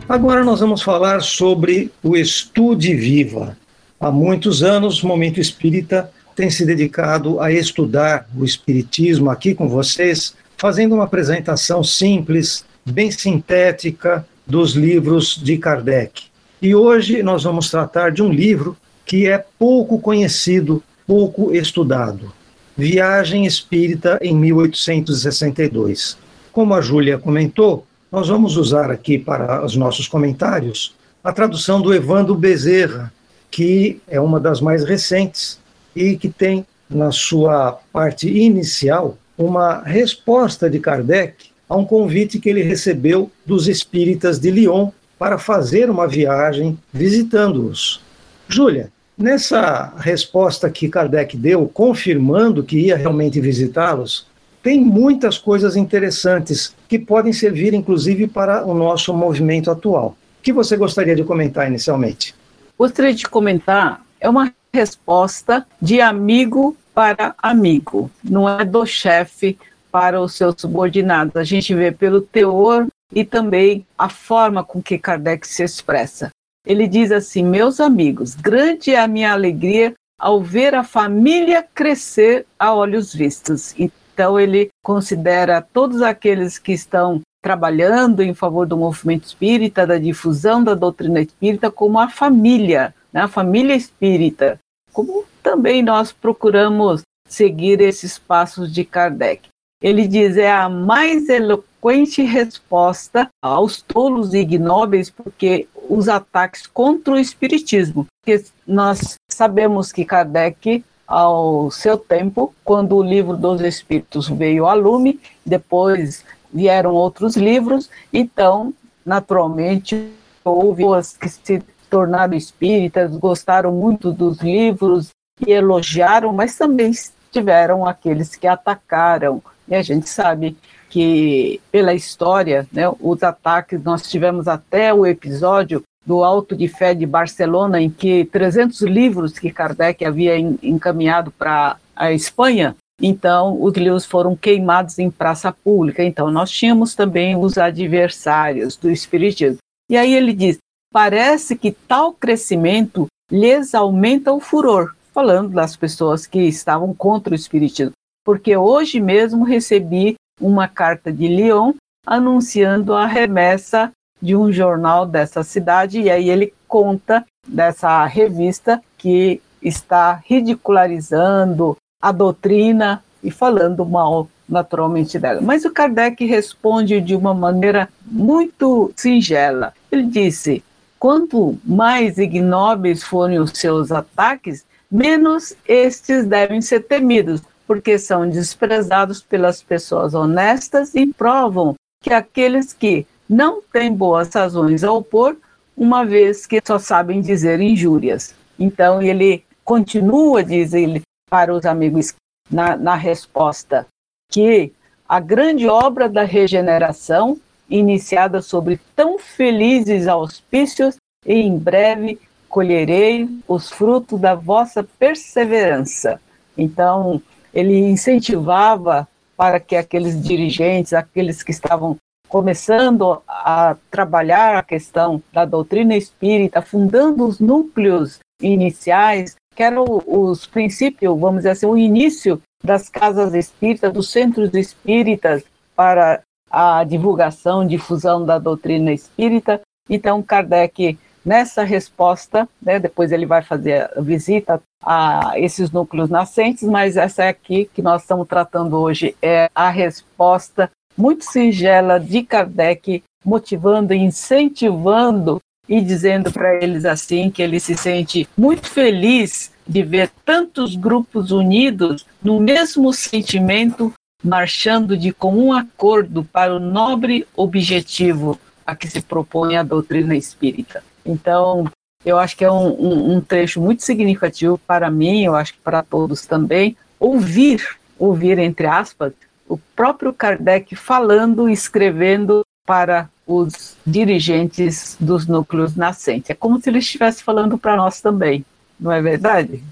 Agora 0.07 0.43
nós 0.43 0.59
vamos 0.59 0.81
falar 0.81 1.21
sobre 1.21 1.91
o 2.01 2.17
Estude 2.17 2.95
Viva. 2.95 3.55
Há 3.99 4.09
muitos 4.09 4.63
anos, 4.63 5.03
o 5.03 5.07
Momento 5.07 5.39
Espírita 5.39 6.09
tem 6.35 6.49
se 6.49 6.65
dedicado 6.65 7.39
a 7.39 7.51
estudar 7.51 8.27
o 8.35 8.43
Espiritismo 8.43 9.29
aqui 9.29 9.53
com 9.53 9.67
vocês, 9.67 10.33
fazendo 10.57 10.95
uma 10.95 11.03
apresentação 11.03 11.83
simples, 11.83 12.65
bem 12.85 13.11
sintética 13.11 14.25
dos 14.47 14.73
livros 14.73 15.39
de 15.41 15.57
Kardec. 15.57 16.23
E 16.61 16.73
hoje 16.73 17.21
nós 17.21 17.43
vamos 17.43 17.69
tratar 17.69 18.11
de 18.11 18.23
um 18.23 18.29
livro 18.29 18.75
que 19.05 19.27
é 19.27 19.43
pouco 19.57 19.99
conhecido, 19.99 20.83
pouco 21.09 21.51
estudado. 21.55 22.31
Viagem 22.77 23.47
Espírita 23.47 24.19
em 24.21 24.35
1862. 24.35 26.15
Como 26.51 26.75
a 26.75 26.81
Júlia 26.81 27.17
comentou, 27.17 27.83
nós 28.11 28.27
vamos 28.27 28.57
usar 28.57 28.91
aqui 28.91 29.17
para 29.17 29.65
os 29.65 29.75
nossos 29.75 30.07
comentários 30.07 30.93
a 31.23 31.33
tradução 31.33 31.81
do 31.81 31.91
Evandro 31.91 32.35
Bezerra, 32.35 33.11
que 33.49 33.99
é 34.07 34.21
uma 34.21 34.39
das 34.39 34.61
mais 34.61 34.83
recentes 34.83 35.59
e 35.95 36.15
que 36.15 36.29
tem 36.29 36.63
na 36.87 37.11
sua 37.11 37.79
parte 37.91 38.29
inicial 38.29 39.17
uma 39.35 39.81
resposta 39.81 40.69
de 40.69 40.79
Kardec 40.79 41.47
a 41.67 41.75
um 41.75 41.85
convite 41.85 42.37
que 42.37 42.49
ele 42.49 42.61
recebeu 42.61 43.31
dos 43.43 43.67
espíritas 43.67 44.37
de 44.37 44.51
Lyon 44.51 44.91
para 45.17 45.39
fazer 45.39 45.89
uma 45.89 46.07
viagem 46.07 46.77
visitando-os. 46.93 47.99
Júlia, 48.47 48.91
nessa 49.19 49.93
resposta 49.97 50.69
que 50.69 50.87
Kardec 50.87 51.35
deu, 51.35 51.67
confirmando 51.67 52.63
que 52.63 52.79
ia 52.79 52.95
realmente 52.95 53.39
visitá-los, 53.41 54.25
tem 54.63 54.79
muitas 54.79 55.37
coisas 55.37 55.75
interessantes 55.75 56.73
que 56.87 56.97
podem 56.97 57.33
servir, 57.33 57.73
inclusive, 57.73 58.27
para 58.27 58.65
o 58.65 58.73
nosso 58.73 59.13
movimento 59.13 59.69
atual. 59.69 60.15
O 60.39 60.41
que 60.41 60.53
você 60.53 60.77
gostaria 60.77 61.15
de 61.15 61.23
comentar 61.23 61.67
inicialmente? 61.67 62.33
Gostaria 62.77 63.13
de 63.13 63.27
comentar, 63.27 64.01
é 64.19 64.29
uma 64.29 64.53
resposta 64.73 65.65
de 65.81 65.99
amigo 65.99 66.75
para 66.93 67.35
amigo, 67.37 68.09
não 68.23 68.47
é 68.47 68.63
do 68.63 68.85
chefe 68.85 69.57
para 69.91 70.21
os 70.21 70.33
seus 70.33 70.55
subordinados. 70.57 71.35
A 71.35 71.43
gente 71.43 71.73
vê 71.73 71.91
pelo 71.91 72.21
teor 72.21 72.87
e 73.13 73.25
também 73.25 73.85
a 73.97 74.07
forma 74.07 74.63
com 74.63 74.81
que 74.81 74.97
Kardec 74.97 75.47
se 75.47 75.63
expressa. 75.63 76.29
Ele 76.65 76.87
diz 76.87 77.11
assim: 77.11 77.43
Meus 77.43 77.79
amigos, 77.79 78.35
grande 78.35 78.91
é 78.91 78.99
a 78.99 79.07
minha 79.07 79.31
alegria 79.31 79.93
ao 80.19 80.41
ver 80.41 80.75
a 80.75 80.83
família 80.83 81.65
crescer 81.73 82.45
a 82.57 82.73
olhos 82.73 83.13
vistos. 83.13 83.73
Então, 83.77 84.37
ele 84.39 84.69
considera 84.83 85.61
todos 85.61 86.01
aqueles 86.01 86.57
que 86.57 86.73
estão 86.73 87.21
trabalhando 87.41 88.21
em 88.21 88.33
favor 88.33 88.67
do 88.67 88.75
movimento 88.75 89.25
espírita, 89.25 89.87
da 89.87 89.97
difusão 89.97 90.61
da 90.61 90.73
doutrina 90.73 91.21
espírita, 91.21 91.71
como 91.71 91.97
a 91.97 92.09
família, 92.09 92.93
né? 93.13 93.21
a 93.21 93.27
família 93.29 93.75
espírita. 93.75 94.59
Como 94.91 95.23
também 95.41 95.81
nós 95.81 96.11
procuramos 96.11 97.01
seguir 97.29 97.79
esses 97.79 98.19
passos 98.19 98.73
de 98.73 98.83
Kardec. 98.83 99.47
Ele 99.81 100.07
diz: 100.07 100.35
é 100.35 100.51
a 100.51 100.67
mais 100.67 101.29
eloquente 101.29 102.21
resposta 102.23 103.29
aos 103.41 103.81
tolos 103.81 104.33
e 104.33 104.39
ignóbeis, 104.39 105.09
porque 105.09 105.67
os 105.89 106.07
ataques 106.07 106.67
contra 106.67 107.15
o 107.15 107.19
espiritismo. 107.19 108.05
Porque 108.21 108.45
nós 108.65 109.15
sabemos 109.27 109.91
que 109.91 110.05
Kardec 110.05 110.85
ao 111.07 111.71
seu 111.71 111.97
tempo, 111.97 112.53
quando 112.63 112.95
o 112.95 113.01
livro 113.01 113.35
dos 113.35 113.61
Espíritos 113.61 114.29
veio 114.29 114.67
a 114.67 114.75
lume, 114.75 115.19
depois 115.43 116.23
vieram 116.53 116.93
outros 116.93 117.35
livros, 117.35 117.89
então, 118.13 118.71
naturalmente, 119.03 120.11
houve 120.45 120.83
pessoas 120.83 121.17
que 121.17 121.27
se 121.27 121.63
tornaram 121.89 122.35
espíritas, 122.35 123.15
gostaram 123.17 123.71
muito 123.71 124.11
dos 124.11 124.37
livros 124.39 125.09
e 125.45 125.51
elogiaram, 125.51 126.31
mas 126.31 126.55
também 126.55 126.91
tiveram 127.31 127.85
aqueles 127.87 128.35
que 128.35 128.45
atacaram. 128.45 129.41
E 129.67 129.73
a 129.73 129.81
gente 129.81 130.07
sabe 130.07 130.55
que, 130.89 131.61
pela 131.71 131.93
história, 131.93 132.67
né, 132.71 132.91
os 132.99 133.23
ataques, 133.23 133.81
nós 133.83 134.09
tivemos 134.09 134.47
até 134.47 134.93
o 134.93 135.05
episódio 135.05 135.83
do 136.05 136.23
Alto 136.23 136.55
de 136.55 136.67
Fé 136.67 136.93
de 136.93 137.05
Barcelona, 137.05 137.79
em 137.79 137.89
que 137.89 138.25
300 138.25 138.81
livros 138.81 139.37
que 139.37 139.51
Kardec 139.51 140.03
havia 140.03 140.37
encaminhado 140.37 141.31
para 141.31 141.77
a 141.95 142.11
Espanha, 142.11 142.75
então 143.01 143.61
os 143.61 143.73
livros 143.73 144.05
foram 144.05 144.35
queimados 144.35 144.99
em 144.99 145.09
praça 145.09 145.51
pública. 145.51 146.03
Então 146.03 146.29
nós 146.29 146.49
tínhamos 146.49 146.95
também 146.95 147.35
os 147.35 147.57
adversários 147.57 148.75
do 148.75 148.89
Espiritismo. 148.89 149.59
E 149.89 149.97
aí 149.97 150.13
ele 150.13 150.33
diz: 150.33 150.57
parece 150.91 151.55
que 151.55 151.71
tal 151.71 152.13
crescimento 152.13 153.07
lhes 153.31 153.73
aumenta 153.73 154.33
o 154.33 154.39
furor, 154.39 154.95
falando 155.13 155.49
das 155.49 155.75
pessoas 155.75 156.25
que 156.25 156.39
estavam 156.41 156.93
contra 156.93 157.33
o 157.33 157.35
Espiritismo. 157.35 157.93
Porque 158.25 158.55
hoje 158.55 158.99
mesmo 158.99 159.43
recebi 159.43 160.15
uma 160.39 160.67
carta 160.67 161.11
de 161.11 161.27
Lyon 161.27 161.73
anunciando 162.05 162.93
a 162.93 163.05
remessa 163.05 163.91
de 164.21 164.35
um 164.35 164.51
jornal 164.51 165.05
dessa 165.05 165.43
cidade, 165.43 166.01
e 166.01 166.09
aí 166.09 166.29
ele 166.29 166.53
conta 166.67 167.25
dessa 167.47 168.05
revista 168.05 168.81
que 168.97 169.41
está 169.61 170.21
ridicularizando 170.25 171.77
a 172.01 172.11
doutrina 172.11 173.03
e 173.23 173.31
falando 173.31 173.85
mal 173.85 174.27
naturalmente 174.47 175.19
dela. 175.19 175.41
Mas 175.41 175.63
o 175.65 175.71
Kardec 175.71 176.25
responde 176.25 176.99
de 176.99 177.15
uma 177.15 177.33
maneira 177.33 177.89
muito 178.05 178.91
singela. 178.95 179.73
Ele 179.91 180.03
disse: 180.03 180.63
quanto 180.97 181.57
mais 181.63 182.17
ignóbeis 182.17 183.03
forem 183.03 183.39
os 183.39 183.51
seus 183.51 183.91
ataques, 183.91 184.65
menos 184.91 185.55
estes 185.67 186.25
devem 186.25 186.61
ser 186.61 186.81
temidos, 186.81 187.41
porque 187.69 187.99
são 187.99 188.27
desprezados 188.27 189.21
pelas 189.21 189.61
pessoas 189.61 190.15
honestas 190.15 190.95
e 190.95 191.05
provam 191.05 191.75
que 192.01 192.11
aqueles 192.11 192.73
que 192.73 193.05
não 193.29 193.61
têm 193.61 193.93
boas 193.93 194.33
razões 194.33 194.83
a 194.83 194.91
opor, 194.91 195.37
uma 195.77 196.03
vez 196.03 196.47
que 196.47 196.59
só 196.65 196.79
sabem 196.79 197.21
dizer 197.21 197.61
injúrias. 197.61 198.33
Então 198.57 199.03
ele 199.03 199.43
continua, 199.63 200.43
diz 200.43 200.73
ele 200.73 201.03
para 201.29 201.53
os 201.53 201.63
amigos 201.63 202.15
na, 202.49 202.75
na 202.75 202.95
resposta, 202.95 203.85
que 204.31 204.73
a 205.07 205.19
grande 205.19 205.67
obra 205.67 206.09
da 206.09 206.23
regeneração, 206.23 207.39
iniciada 207.69 208.41
sobre 208.41 208.79
tão 208.95 209.19
felizes 209.19 210.07
auspícios, 210.07 210.95
e 211.23 211.35
em 211.35 211.55
breve 211.55 212.19
colherei 212.47 213.29
os 213.47 213.69
frutos 213.69 214.19
da 214.19 214.33
vossa 214.33 214.83
perseverança. 214.97 216.19
Então, 216.57 217.21
ele 217.53 217.77
incentivava 217.77 219.07
para 219.35 219.59
que 219.59 219.75
aqueles 219.75 220.21
dirigentes, 220.21 220.93
aqueles 220.93 221.41
que 221.41 221.51
estavam 221.51 221.95
começando 222.27 223.21
a 223.27 223.75
trabalhar 223.89 224.57
a 224.57 224.63
questão 224.63 225.21
da 225.33 225.45
doutrina 225.45 225.95
espírita, 225.95 226.61
fundando 226.61 227.25
os 227.25 227.39
núcleos 227.39 228.19
iniciais, 228.41 229.35
que 229.55 229.63
eram 229.63 229.85
os 230.05 230.45
princípios, 230.45 231.19
vamos 231.19 231.37
dizer 231.37 231.49
assim, 231.49 231.65
o 231.65 231.77
início 231.77 232.41
das 232.63 232.87
casas 232.87 233.33
espíritas, 233.33 233.91
dos 233.91 234.11
centros 234.11 234.53
espíritas 234.53 235.43
para 235.75 236.21
a 236.49 236.83
divulgação, 236.83 237.65
difusão 237.65 238.25
da 238.25 238.37
doutrina 238.37 238.91
espírita. 238.91 239.61
Então, 239.89 240.21
Kardec, 240.21 240.97
nessa 241.29 241.63
resposta, 241.63 242.49
né, 242.59 242.79
depois 242.79 243.11
ele 243.11 243.27
vai 243.27 243.43
fazer 243.43 243.87
a 243.95 244.01
visita 244.01 244.59
a 244.83 245.33
esses 245.35 245.69
núcleos 245.69 246.09
nascentes, 246.09 246.63
mas 246.63 246.97
essa 246.97 247.25
é 247.25 247.29
aqui 247.29 247.69
que 247.71 247.83
nós 247.83 248.01
estamos 248.01 248.27
tratando 248.27 248.75
hoje 248.75 249.15
é 249.21 249.47
a 249.53 249.69
resposta 249.69 250.71
muito 250.97 251.23
singela 251.23 251.99
de 251.99 252.23
Kardec, 252.23 253.03
motivando 253.23 253.93
incentivando 253.93 255.39
e 255.67 255.79
dizendo 255.81 256.31
para 256.31 256.55
eles 256.63 256.83
assim 256.83 257.29
que 257.29 257.43
ele 257.43 257.59
se 257.59 257.77
sente 257.77 258.27
muito 258.35 258.67
feliz 258.67 259.51
de 259.67 259.83
ver 259.83 260.09
tantos 260.25 260.75
grupos 260.75 261.29
unidos 261.29 262.07
no 262.23 262.39
mesmo 262.39 262.91
sentimento, 262.91 263.93
marchando 264.23 264.97
de 264.97 265.13
comum 265.13 265.53
acordo 265.53 266.23
para 266.23 266.55
o 266.55 266.59
nobre 266.59 267.27
objetivo 267.35 268.39
a 268.65 268.75
que 268.75 268.89
se 268.89 268.99
propõe 268.99 269.57
a 269.57 269.63
doutrina 269.63 270.15
espírita. 270.15 270.83
Então, 271.05 271.65
eu 272.05 272.17
acho 272.17 272.35
que 272.35 272.45
é 272.45 272.51
um, 272.51 272.67
um, 272.67 273.15
um 273.15 273.21
trecho 273.21 273.61
muito 273.61 273.83
significativo 273.83 274.57
para 274.57 274.89
mim, 274.89 275.23
eu 275.23 275.35
acho 275.35 275.53
que 275.53 275.59
para 275.59 275.83
todos 275.83 276.25
também, 276.25 276.77
ouvir, 276.99 277.77
ouvir 277.97 278.37
entre 278.39 278.67
aspas, 278.67 279.13
o 279.47 279.57
próprio 279.75 280.13
Kardec 280.13 280.75
falando, 280.75 281.49
escrevendo 281.49 282.43
para 282.65 283.09
os 283.25 283.75
dirigentes 283.85 284.95
dos 284.99 285.27
núcleos 285.27 285.75
nascentes. 285.75 286.29
É 286.29 286.33
como 286.33 286.61
se 286.61 286.69
ele 286.69 286.79
estivesse 286.79 287.23
falando 287.23 287.57
para 287.57 287.75
nós 287.75 287.99
também, 287.99 288.45
não 288.79 288.91
é 288.91 289.01
verdade? 289.01 289.63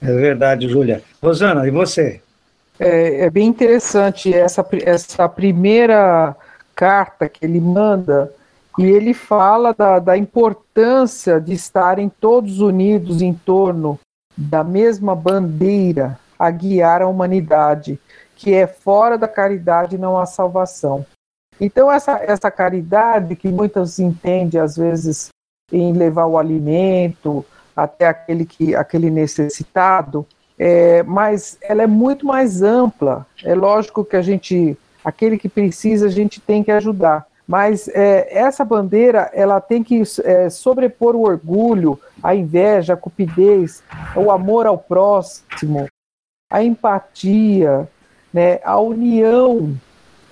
É 0.00 0.12
verdade, 0.12 0.68
Júlia. 0.68 1.02
Rosana, 1.22 1.66
e 1.66 1.70
você? 1.70 2.20
É, 2.78 3.24
é, 3.24 3.30
bem 3.30 3.48
interessante 3.48 4.32
essa, 4.32 4.66
essa 4.84 5.28
primeira 5.28 6.36
carta 6.74 7.28
que 7.28 7.44
ele 7.44 7.60
manda, 7.60 8.30
e 8.78 8.84
ele 8.84 9.14
fala 9.14 9.72
da, 9.72 9.98
da 9.98 10.16
importância 10.16 11.40
de 11.40 11.54
estarem 11.54 12.08
todos 12.08 12.60
unidos 12.60 13.22
em 13.22 13.32
torno 13.32 13.98
da 14.36 14.62
mesma 14.62 15.14
bandeira 15.14 16.18
a 16.38 16.50
guiar 16.50 17.00
a 17.00 17.08
humanidade, 17.08 17.98
que 18.34 18.52
é 18.52 18.66
fora 18.66 19.16
da 19.16 19.26
caridade 19.26 19.96
não 19.96 20.18
há 20.18 20.26
salvação. 20.26 21.06
Então, 21.58 21.90
essa, 21.90 22.22
essa 22.22 22.50
caridade 22.50 23.34
que 23.34 23.48
muitos 23.48 23.98
entendem, 23.98 24.60
às 24.60 24.76
vezes, 24.76 25.30
em 25.72 25.92
levar 25.92 26.26
o 26.26 26.36
alimento 26.36 27.44
até 27.74 28.06
aquele, 28.06 28.44
que, 28.44 28.74
aquele 28.74 29.10
necessitado, 29.10 30.26
é, 30.58 31.02
mas 31.02 31.56
ela 31.62 31.82
é 31.82 31.86
muito 31.86 32.26
mais 32.26 32.62
ampla. 32.62 33.26
É 33.42 33.54
lógico 33.54 34.04
que 34.04 34.16
a 34.16 34.22
gente, 34.22 34.76
aquele 35.02 35.38
que 35.38 35.48
precisa, 35.48 36.06
a 36.06 36.10
gente 36.10 36.40
tem 36.40 36.62
que 36.62 36.70
ajudar. 36.70 37.26
Mas 37.46 37.88
é, 37.88 38.26
essa 38.36 38.64
bandeira, 38.64 39.30
ela 39.32 39.60
tem 39.60 39.82
que 39.82 40.02
é, 40.24 40.50
sobrepor 40.50 41.14
o 41.14 41.22
orgulho, 41.22 41.98
a 42.22 42.34
inveja, 42.34 42.94
a 42.94 42.96
cupidez, 42.96 43.82
o 44.16 44.30
amor 44.30 44.66
ao 44.66 44.76
próximo, 44.76 45.86
a 46.50 46.62
empatia, 46.62 47.88
né, 48.32 48.58
a 48.64 48.80
união 48.80 49.76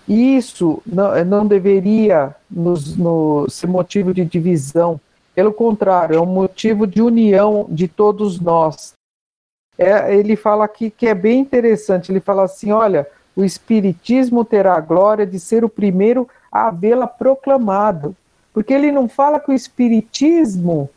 isso 0.07 0.83
não, 0.87 1.25
não 1.25 1.47
deveria 1.47 2.35
nos, 2.51 2.97
nos, 2.97 3.55
ser 3.55 3.67
motivo 3.67 4.13
de 4.13 4.25
divisão. 4.25 5.01
Pelo 5.35 5.53
contrário, 5.53 6.17
é 6.17 6.21
um 6.21 6.27
motivo 6.27 6.87
de 6.87 7.03
união 7.03 7.67
de 7.71 7.89
todos 7.89 8.39
nós. 8.39 8.93
É, 9.77 10.15
ele 10.15 10.37
fala 10.37 10.67
aqui 10.67 10.91
que 10.91 11.09
é 11.09 11.15
bem 11.15 11.41
interessante. 11.41 12.13
Ele 12.13 12.21
fala 12.21 12.45
assim: 12.45 12.71
olha, 12.71 13.09
o 13.35 13.45
Espiritismo 13.45 14.45
terá 14.45 14.75
a 14.75 14.81
glória 14.81 15.27
de 15.27 15.41
ser 15.41 15.65
o 15.65 15.69
primeiro 15.69 16.29
a 16.55 16.69
havê-la 16.69 17.09
proclamado. 17.09 18.17
Porque 18.55 18.73
ele 18.73 18.93
não 18.93 19.09
fala 19.09 19.41
que 19.41 19.51
o 19.51 19.55
Espiritismo 19.55 20.89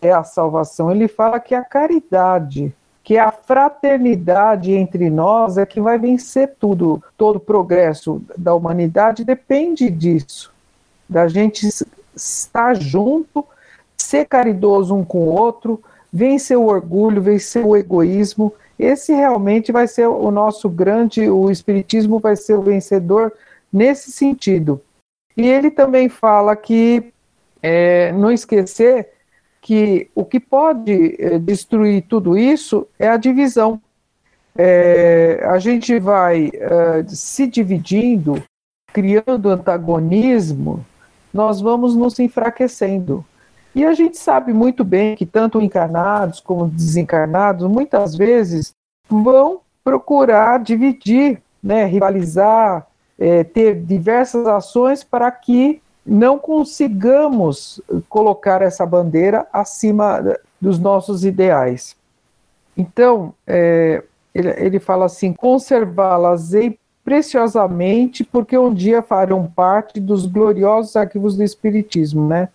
é 0.00 0.10
a 0.10 0.24
salvação, 0.24 0.90
ele 0.90 1.06
fala 1.06 1.38
que 1.38 1.54
a 1.54 1.62
caridade 1.62 2.74
que 3.04 3.18
a 3.18 3.30
fraternidade 3.30 4.72
entre 4.72 5.10
nós 5.10 5.58
é 5.58 5.66
que 5.66 5.78
vai 5.78 5.98
vencer 5.98 6.54
tudo. 6.58 7.02
Todo 7.18 7.36
o 7.36 7.40
progresso 7.40 8.22
da 8.36 8.54
humanidade 8.54 9.24
depende 9.24 9.90
disso, 9.90 10.50
da 11.06 11.28
gente 11.28 11.68
estar 12.16 12.74
junto, 12.74 13.44
ser 13.94 14.24
caridoso 14.24 14.94
um 14.94 15.04
com 15.04 15.18
o 15.18 15.32
outro, 15.34 15.82
vencer 16.10 16.56
o 16.56 16.64
orgulho, 16.64 17.20
vencer 17.20 17.62
o 17.62 17.76
egoísmo. 17.76 18.54
Esse 18.78 19.12
realmente 19.12 19.70
vai 19.70 19.86
ser 19.86 20.06
o 20.06 20.30
nosso 20.30 20.70
grande, 20.70 21.28
o 21.28 21.50
Espiritismo 21.50 22.18
vai 22.18 22.36
ser 22.36 22.54
o 22.54 22.62
vencedor 22.62 23.34
nesse 23.70 24.10
sentido. 24.12 24.80
E 25.36 25.46
ele 25.46 25.70
também 25.70 26.08
fala 26.08 26.54
que 26.54 27.12
é, 27.62 28.12
não 28.12 28.30
esquecer 28.30 29.10
que 29.60 30.10
o 30.14 30.24
que 30.24 30.38
pode 30.38 31.16
é, 31.18 31.38
destruir 31.38 32.04
tudo 32.08 32.36
isso 32.36 32.86
é 32.98 33.08
a 33.08 33.16
divisão. 33.16 33.80
É, 34.56 35.42
a 35.46 35.58
gente 35.58 35.98
vai 35.98 36.50
é, 36.52 37.04
se 37.08 37.46
dividindo, 37.46 38.42
criando 38.92 39.48
antagonismo, 39.48 40.84
nós 41.32 41.60
vamos 41.60 41.96
nos 41.96 42.18
enfraquecendo. 42.18 43.24
E 43.74 43.84
a 43.84 43.92
gente 43.92 44.16
sabe 44.16 44.52
muito 44.52 44.84
bem 44.84 45.16
que 45.16 45.26
tanto 45.26 45.60
encarnados 45.60 46.38
como 46.38 46.68
desencarnados, 46.68 47.66
muitas 47.68 48.14
vezes, 48.14 48.72
vão 49.08 49.62
procurar 49.82 50.60
dividir, 50.60 51.42
né, 51.62 51.84
rivalizar, 51.84 52.86
é, 53.18 53.44
ter 53.44 53.80
diversas 53.80 54.46
ações 54.46 55.04
para 55.04 55.30
que 55.30 55.80
não 56.04 56.38
consigamos 56.38 57.80
colocar 58.08 58.60
essa 58.60 58.84
bandeira 58.84 59.46
acima 59.52 60.38
dos 60.60 60.78
nossos 60.78 61.24
ideais. 61.24 61.96
Então, 62.76 63.32
é, 63.46 64.02
ele, 64.34 64.50
ele 64.56 64.78
fala 64.78 65.06
assim: 65.06 65.32
conservá-las 65.32 66.52
preciosamente, 67.04 68.24
porque 68.24 68.56
um 68.56 68.72
dia 68.72 69.02
farão 69.02 69.46
parte 69.46 70.00
dos 70.00 70.26
gloriosos 70.26 70.96
arquivos 70.96 71.36
do 71.36 71.44
Espiritismo, 71.44 72.26
né? 72.26 72.48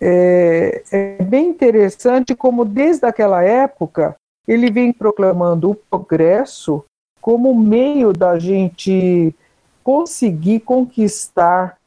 É, 0.00 0.82
é, 0.92 1.22
bem 1.24 1.48
interessante 1.48 2.32
como 2.32 2.64
desde 2.64 3.04
aquela 3.04 3.42
época 3.42 4.14
ele 4.46 4.70
vem 4.70 4.92
proclamando 4.92 5.70
o 5.70 5.74
progresso 5.74 6.84
como 7.20 7.52
meio 7.52 8.12
da 8.12 8.38
gente 8.38 9.34
conseguir 9.88 10.60
conquistar 10.60 11.78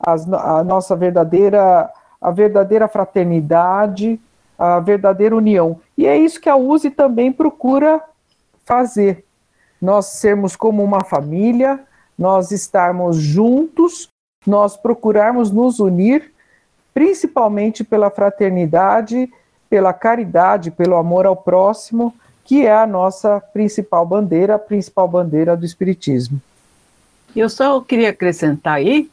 as, 0.00 0.26
a 0.32 0.64
nossa 0.64 0.96
verdadeira, 0.96 1.88
a 2.20 2.32
verdadeira 2.32 2.88
fraternidade, 2.88 4.20
a 4.58 4.80
verdadeira 4.80 5.36
união. 5.36 5.80
E 5.96 6.04
é 6.04 6.18
isso 6.18 6.40
que 6.40 6.48
a 6.48 6.56
USE 6.56 6.90
também 6.90 7.30
procura 7.30 8.02
fazer. 8.64 9.24
Nós 9.80 10.06
sermos 10.06 10.56
como 10.56 10.82
uma 10.82 11.04
família, 11.04 11.78
nós 12.18 12.50
estarmos 12.50 13.18
juntos, 13.18 14.08
nós 14.44 14.76
procurarmos 14.76 15.52
nos 15.52 15.78
unir, 15.78 16.32
principalmente 16.92 17.84
pela 17.84 18.10
fraternidade, 18.10 19.32
pela 19.70 19.92
caridade, 19.92 20.72
pelo 20.72 20.96
amor 20.96 21.24
ao 21.24 21.36
próximo, 21.36 22.12
que 22.44 22.66
é 22.66 22.74
a 22.74 22.84
nossa 22.84 23.40
principal 23.52 24.04
bandeira, 24.04 24.56
a 24.56 24.58
principal 24.58 25.06
bandeira 25.06 25.56
do 25.56 25.64
Espiritismo. 25.64 26.42
Eu 27.34 27.48
só 27.48 27.80
queria 27.80 28.10
acrescentar 28.10 28.74
aí 28.74 29.10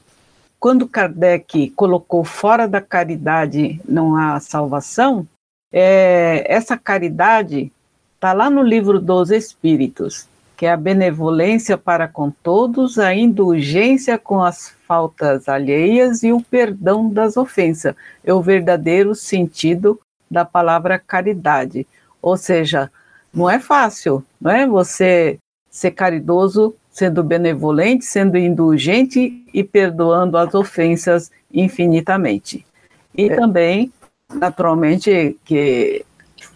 quando 0.65 0.87
Kardec 0.87 1.69
colocou 1.75 2.23
fora 2.23 2.67
da 2.67 2.81
caridade 2.81 3.79
não 3.87 4.15
há 4.15 4.39
salvação, 4.39 5.27
é, 5.71 6.43
essa 6.47 6.75
caridade 6.75 7.71
está 8.15 8.33
lá 8.33 8.49
no 8.49 8.63
livro 8.63 8.99
dos 8.99 9.29
Espíritos, 9.29 10.27
que 10.57 10.65
é 10.65 10.71
a 10.71 10.77
benevolência 10.77 11.77
para 11.77 12.07
com 12.07 12.31
todos, 12.31 12.97
a 12.97 13.13
indulgência 13.13 14.17
com 14.17 14.41
as 14.41 14.73
faltas 14.87 15.47
alheias 15.47 16.23
e 16.23 16.31
o 16.31 16.41
perdão 16.41 17.09
das 17.09 17.37
ofensas. 17.37 17.93
É 18.23 18.33
o 18.33 18.41
verdadeiro 18.41 19.13
sentido 19.13 19.99
da 20.31 20.43
palavra 20.43 20.97
caridade. 20.97 21.85
Ou 22.21 22.37
seja, 22.37 22.91
não 23.31 23.47
é 23.47 23.59
fácil, 23.59 24.25
não 24.41 24.49
é? 24.49 24.65
Você 24.65 25.37
ser 25.69 25.91
caridoso 25.91 26.73
sendo 26.95 27.21
benevolente, 27.21 28.05
sendo 28.05 28.37
indulgente 28.37 29.45
e 29.53 29.61
perdoando 29.65 30.37
as 30.37 30.53
ofensas 30.53 31.29
infinitamente. 31.53 32.65
E 33.13 33.25
é. 33.25 33.35
também, 33.35 33.91
naturalmente, 34.33 35.37
que 35.43 36.05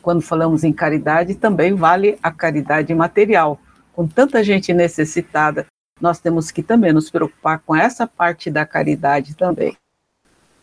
quando 0.01 0.21
falamos 0.21 0.63
em 0.63 0.71
caridade, 0.71 1.35
também 1.35 1.75
vale 1.75 2.17
a 2.23 2.31
caridade 2.31 2.95
material, 2.95 3.59
com 3.91 4.07
tanta 4.07 4.41
gente 4.41 4.73
necessitada, 4.73 5.65
nós 5.99 6.19
temos 6.19 6.51
que 6.51 6.63
também 6.63 6.93
nos 6.93 7.09
preocupar 7.09 7.59
com 7.59 7.75
essa 7.75 8.07
parte 8.07 8.49
da 8.49 8.65
caridade 8.65 9.35
também. 9.35 9.75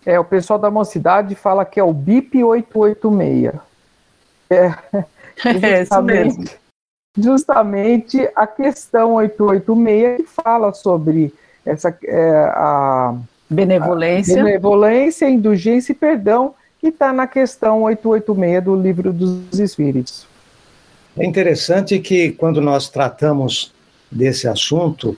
É, 0.07 0.19
o 0.19 0.25
pessoal 0.25 0.59
da 0.59 0.71
mocidade 0.71 1.35
fala 1.35 1.67
que 1.67 1.79
é 1.79 1.85
o 1.85 1.93
BIP 1.93 2.43
886. 2.43 3.61
É, 4.49 4.75
é 5.45 5.83
isso 5.83 6.03
mesmo. 6.03 6.66
Justamente 7.17 8.29
a 8.35 8.47
questão 8.47 9.15
886 9.15 10.17
que 10.19 10.43
fala 10.43 10.73
sobre 10.73 11.33
essa 11.65 11.97
é, 12.05 12.31
a 12.53 13.15
benevolência, 13.49 14.41
a 14.41 14.45
benevolência, 14.45 15.29
indulgência 15.29 15.93
e 15.93 15.95
perdão, 15.95 16.55
que 16.81 16.89
está 16.89 17.13
na 17.13 17.27
questão 17.27 17.83
886 17.83 18.65
do 18.65 18.77
Livro 18.77 19.13
dos 19.13 19.59
Espíritos. 19.59 20.27
É 21.17 21.25
interessante 21.25 21.99
que 21.99 22.33
quando 22.33 22.61
nós 22.61 22.89
tratamos 22.89 23.73
desse 24.11 24.47
assunto 24.47 25.17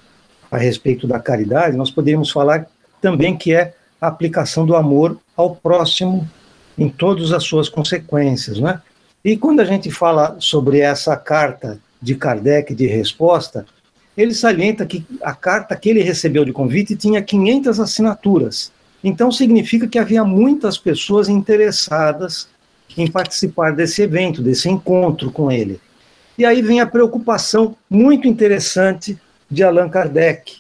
a 0.51 0.57
respeito 0.57 1.07
da 1.07 1.18
caridade, 1.18 1.76
nós 1.76 1.90
poderíamos 1.90 2.30
falar 2.30 2.66
também 3.01 3.36
que 3.36 3.53
é 3.53 3.74
a 4.01 4.07
aplicação 4.07 4.64
do 4.64 4.76
amor 4.76 5.18
ao 5.36 5.57
próximo 5.57 6.28
em 6.78 6.88
todas 6.88 7.32
as 7.32 7.42
suas 7.42 7.68
consequências, 7.68 8.61
né? 8.61 8.80
E 9.24 9.36
quando 9.36 9.61
a 9.61 9.64
gente 9.64 9.90
fala 9.90 10.36
sobre 10.38 10.78
essa 10.78 11.16
carta 11.16 11.80
de 12.01 12.14
Kardec 12.14 12.74
de 12.74 12.86
resposta, 12.86 13.66
ele 14.16 14.34
salienta 14.34 14.84
que 14.84 15.05
a 15.22 15.32
carta 15.32 15.76
que 15.76 15.88
ele 15.88 16.03
recebeu 16.03 16.44
de 16.44 16.53
convite 16.53 16.96
tinha 16.96 17.22
500 17.22 17.78
assinaturas. 17.78 18.72
Então 19.03 19.30
significa 19.30 19.86
que 19.86 19.99
havia 19.99 20.24
muitas 20.24 20.76
pessoas 20.76 21.28
interessadas 21.28 22.49
em 22.96 23.09
participar 23.09 23.72
desse 23.72 24.03
evento, 24.03 24.42
desse 24.42 24.68
encontro 24.68 25.30
com 25.30 25.53
ele. 25.53 25.80
E 26.36 26.44
aí 26.44 26.62
vem 26.62 26.80
a 26.80 26.86
preocupação 26.86 27.76
muito 27.88 28.26
interessante 28.26 29.18
de 29.51 29.62
Allan 29.62 29.88
Kardec. 29.88 30.57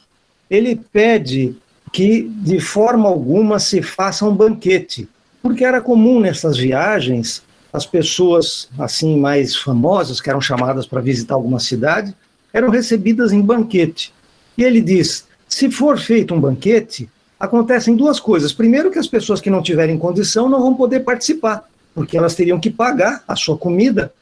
Ele 0.48 0.76
pede 0.92 1.56
que 1.92 2.28
de 2.28 2.60
forma 2.60 3.08
alguma 3.08 3.58
se 3.58 3.82
faça 3.82 4.24
um 4.24 4.34
banquete, 4.34 5.08
porque 5.42 5.64
era 5.64 5.80
comum 5.80 6.20
nessas 6.20 6.56
viagens 6.56 7.42
as 7.72 7.86
pessoas 7.86 8.68
assim 8.78 9.18
mais 9.18 9.56
famosas 9.56 10.20
que 10.20 10.30
eram 10.30 10.40
chamadas 10.40 10.86
para 10.86 11.00
visitar 11.00 11.34
alguma 11.34 11.60
cidade 11.60 12.14
eram 12.52 12.70
recebidas 12.70 13.32
em 13.32 13.42
banquete. 13.42 14.12
E 14.56 14.64
ele 14.64 14.80
diz: 14.80 15.26
se 15.48 15.70
for 15.70 15.98
feito 15.98 16.34
um 16.34 16.40
banquete, 16.40 17.08
acontecem 17.38 17.94
duas 17.94 18.18
coisas. 18.18 18.52
Primeiro, 18.52 18.90
que 18.90 18.98
as 18.98 19.06
pessoas 19.06 19.40
que 19.40 19.50
não 19.50 19.62
tiverem 19.62 19.98
condição 19.98 20.48
não 20.48 20.60
vão 20.60 20.74
poder 20.74 21.00
participar, 21.00 21.68
porque 21.94 22.16
elas 22.16 22.34
teriam 22.34 22.58
que 22.58 22.70
pagar 22.70 23.22
a 23.28 23.36
sua 23.36 23.56
comida. 23.56 24.12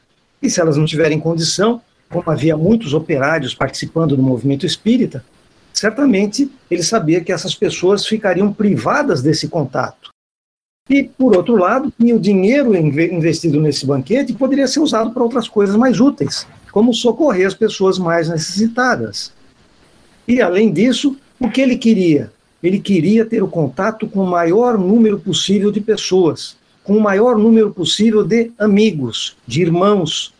E 0.41 0.49
se 0.49 0.61
elas 0.61 0.77
não 0.77 0.85
tiverem 0.85 1.19
condição, 1.19 1.81
como 2.09 2.29
havia 2.29 2.55
muitos 2.55 2.93
operários 2.93 3.55
participando 3.55 4.15
do 4.15 4.21
movimento 4.21 4.65
espírita, 4.65 5.25
certamente 5.73 6.51
ele 6.69 6.83
sabia 6.83 7.21
que 7.21 7.31
essas 7.31 7.55
pessoas 7.55 8.05
ficariam 8.05 8.53
privadas 8.53 9.21
desse 9.21 9.47
contato. 9.47 10.11
E, 10.89 11.03
por 11.03 11.35
outro 11.35 11.55
lado, 11.55 11.91
o 11.99 12.19
dinheiro 12.19 12.75
investido 12.75 13.59
nesse 13.59 13.85
banquete 13.85 14.33
poderia 14.33 14.67
ser 14.67 14.79
usado 14.79 15.11
para 15.11 15.23
outras 15.23 15.47
coisas 15.47 15.75
mais 15.75 15.99
úteis, 15.99 16.47
como 16.71 16.93
socorrer 16.93 17.45
as 17.45 17.53
pessoas 17.53 17.99
mais 17.99 18.29
necessitadas. 18.29 19.33
E, 20.27 20.41
além 20.41 20.71
disso, 20.71 21.17
o 21.39 21.49
que 21.49 21.61
ele 21.61 21.77
queria? 21.77 22.31
Ele 22.63 22.79
queria 22.79 23.25
ter 23.25 23.43
o 23.43 23.47
contato 23.47 24.07
com 24.07 24.21
o 24.21 24.27
maior 24.27 24.77
número 24.77 25.19
possível 25.19 25.71
de 25.71 25.81
pessoas, 25.81 26.57
com 26.83 26.95
o 26.95 27.01
maior 27.01 27.37
número 27.37 27.71
possível 27.71 28.23
de 28.23 28.51
amigos, 28.57 29.35
de 29.45 29.61
irmãos. 29.61 30.33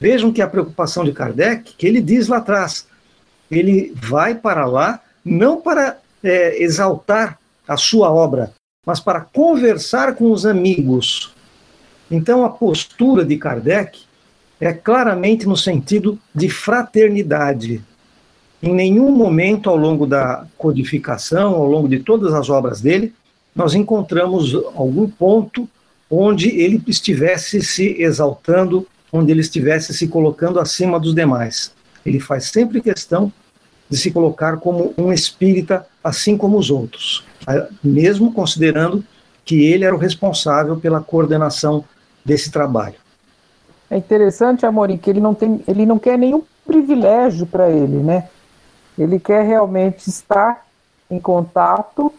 Vejam 0.00 0.32
que 0.32 0.42
a 0.42 0.48
preocupação 0.48 1.04
de 1.04 1.12
Kardec, 1.12 1.74
que 1.76 1.86
ele 1.86 2.02
diz 2.02 2.28
lá 2.28 2.38
atrás, 2.38 2.86
ele 3.50 3.94
vai 3.94 4.34
para 4.34 4.66
lá 4.66 5.00
não 5.24 5.60
para 5.60 5.98
é, 6.22 6.62
exaltar 6.62 7.38
a 7.66 7.76
sua 7.76 8.12
obra, 8.12 8.52
mas 8.86 9.00
para 9.00 9.20
conversar 9.20 10.14
com 10.14 10.30
os 10.30 10.46
amigos. 10.46 11.34
Então, 12.08 12.44
a 12.44 12.48
postura 12.48 13.24
de 13.24 13.36
Kardec 13.36 13.98
é 14.60 14.72
claramente 14.72 15.46
no 15.46 15.56
sentido 15.56 16.16
de 16.32 16.48
fraternidade. 16.48 17.82
Em 18.62 18.72
nenhum 18.72 19.10
momento 19.10 19.68
ao 19.68 19.76
longo 19.76 20.06
da 20.06 20.46
codificação, 20.56 21.54
ao 21.54 21.66
longo 21.66 21.88
de 21.88 21.98
todas 21.98 22.32
as 22.32 22.48
obras 22.48 22.80
dele, 22.80 23.12
nós 23.54 23.74
encontramos 23.74 24.54
algum 24.74 25.08
ponto 25.08 25.68
onde 26.08 26.48
ele 26.48 26.80
estivesse 26.86 27.60
se 27.62 28.00
exaltando, 28.00 28.86
onde 29.12 29.32
ele 29.32 29.40
estivesse 29.40 29.92
se 29.92 30.06
colocando 30.06 30.60
acima 30.60 31.00
dos 31.00 31.14
demais. 31.14 31.72
Ele 32.04 32.20
faz 32.20 32.44
sempre 32.44 32.80
questão 32.80 33.32
de 33.88 33.96
se 33.96 34.10
colocar 34.10 34.56
como 34.58 34.92
um 34.98 35.12
espírita, 35.12 35.86
assim 36.02 36.36
como 36.36 36.58
os 36.58 36.70
outros, 36.70 37.24
mesmo 37.82 38.32
considerando 38.32 39.04
que 39.44 39.64
ele 39.64 39.84
era 39.84 39.94
o 39.94 39.98
responsável 39.98 40.76
pela 40.76 41.00
coordenação 41.00 41.84
desse 42.24 42.50
trabalho. 42.50 42.96
É 43.88 43.96
interessante, 43.96 44.66
Amorim, 44.66 44.96
que 44.96 45.08
ele 45.08 45.20
não 45.20 45.34
tem, 45.34 45.62
ele 45.68 45.86
não 45.86 45.98
quer 45.98 46.18
nenhum 46.18 46.42
privilégio 46.66 47.46
para 47.46 47.70
ele, 47.70 47.98
né? 47.98 48.28
Ele 48.98 49.20
quer 49.20 49.44
realmente 49.44 50.08
estar 50.08 50.66
em 51.08 51.20
contato 51.20 52.12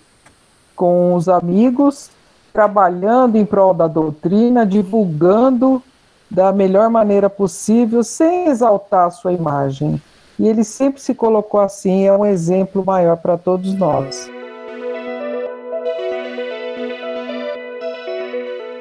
com 0.73 1.13
os 1.15 1.27
amigos, 1.27 2.09
trabalhando 2.53 3.35
em 3.35 3.45
prol 3.45 3.73
da 3.73 3.87
doutrina, 3.87 4.65
divulgando 4.65 5.83
da 6.29 6.51
melhor 6.53 6.89
maneira 6.89 7.29
possível, 7.29 8.03
sem 8.03 8.47
exaltar 8.47 9.07
a 9.07 9.11
sua 9.11 9.33
imagem. 9.33 10.01
E 10.39 10.47
ele 10.47 10.63
sempre 10.63 11.01
se 11.01 11.15
colocou 11.15 11.59
assim, 11.59 12.05
é 12.05 12.13
um 12.13 12.25
exemplo 12.25 12.85
maior 12.85 13.17
para 13.17 13.37
todos 13.37 13.73
nós. 13.73 14.29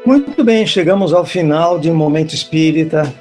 Muito 0.05 0.45
bem, 0.45 0.67
chegamos 0.67 1.13
ao 1.13 1.25
final 1.25 1.79
de 1.79 1.91
Momento 1.91 2.35
Espírita. 2.35 3.13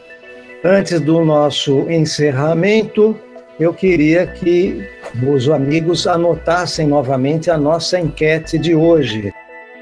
Antes 0.64 1.00
do 1.00 1.24
nosso 1.24 1.90
encerramento, 1.90 3.18
eu 3.60 3.74
queria 3.74 4.28
que 4.28 4.86
os 5.26 5.50
amigos 5.50 6.06
anotassem 6.06 6.88
novamente 6.88 7.50
a 7.50 7.58
nossa 7.58 8.00
enquete 8.00 8.58
de 8.58 8.76
hoje. 8.76 9.34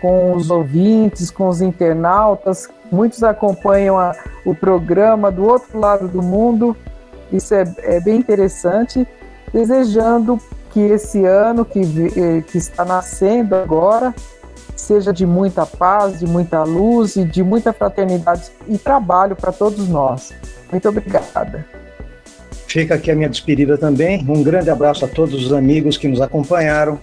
com 0.00 0.34
os 0.34 0.50
ouvintes, 0.50 1.30
com 1.30 1.48
os 1.48 1.60
internautas. 1.60 2.68
Muitos 2.90 3.22
acompanham 3.22 3.98
a, 3.98 4.14
o 4.44 4.54
programa 4.54 5.30
do 5.30 5.44
outro 5.44 5.78
lado 5.78 6.08
do 6.08 6.22
mundo. 6.22 6.76
Isso 7.32 7.54
é, 7.54 7.64
é 7.78 8.00
bem 8.00 8.16
interessante. 8.16 9.06
Desejando 9.52 10.38
que 10.70 10.80
esse 10.80 11.24
ano 11.24 11.64
que, 11.64 11.80
eh, 11.80 12.42
que 12.46 12.58
está 12.58 12.84
nascendo 12.84 13.54
agora 13.54 14.14
seja 14.76 15.12
de 15.12 15.24
muita 15.24 15.64
paz, 15.64 16.18
de 16.18 16.26
muita 16.26 16.62
luz 16.62 17.16
e 17.16 17.24
de 17.24 17.42
muita 17.42 17.72
fraternidade 17.72 18.50
e 18.68 18.76
trabalho 18.76 19.34
para 19.34 19.50
todos 19.50 19.88
nós. 19.88 20.32
Muito 20.70 20.88
obrigada. 20.88 21.64
Fica 22.66 22.94
aqui 22.94 23.10
a 23.10 23.16
minha 23.16 23.28
despedida 23.28 23.78
também. 23.78 24.24
Um 24.28 24.42
grande 24.42 24.68
abraço 24.68 25.04
a 25.04 25.08
todos 25.08 25.46
os 25.46 25.52
amigos 25.52 25.96
que 25.96 26.06
nos 26.06 26.20
acompanharam 26.20 26.98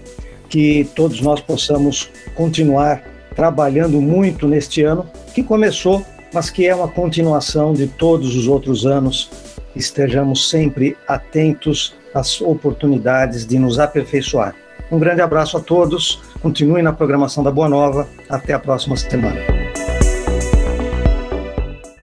que 0.53 0.87
todos 0.95 1.19
nós 1.19 1.41
possamos 1.41 2.11
continuar 2.35 3.01
trabalhando 3.35 3.99
muito 3.99 4.47
neste 4.47 4.83
ano, 4.83 5.03
que 5.33 5.41
começou, 5.41 6.05
mas 6.31 6.51
que 6.51 6.67
é 6.67 6.75
uma 6.75 6.87
continuação 6.87 7.73
de 7.73 7.87
todos 7.87 8.35
os 8.35 8.47
outros 8.47 8.85
anos. 8.85 9.31
Estejamos 9.75 10.51
sempre 10.51 10.95
atentos 11.07 11.95
às 12.13 12.39
oportunidades 12.39 13.47
de 13.47 13.57
nos 13.57 13.79
aperfeiçoar. 13.79 14.53
Um 14.91 14.99
grande 14.99 15.21
abraço 15.21 15.57
a 15.57 15.59
todos, 15.59 16.21
continue 16.39 16.83
na 16.83 16.93
programação 16.93 17.43
da 17.43 17.49
Boa 17.49 17.67
Nova, 17.67 18.07
até 18.29 18.53
a 18.53 18.59
próxima 18.59 18.95
semana. 18.95 19.39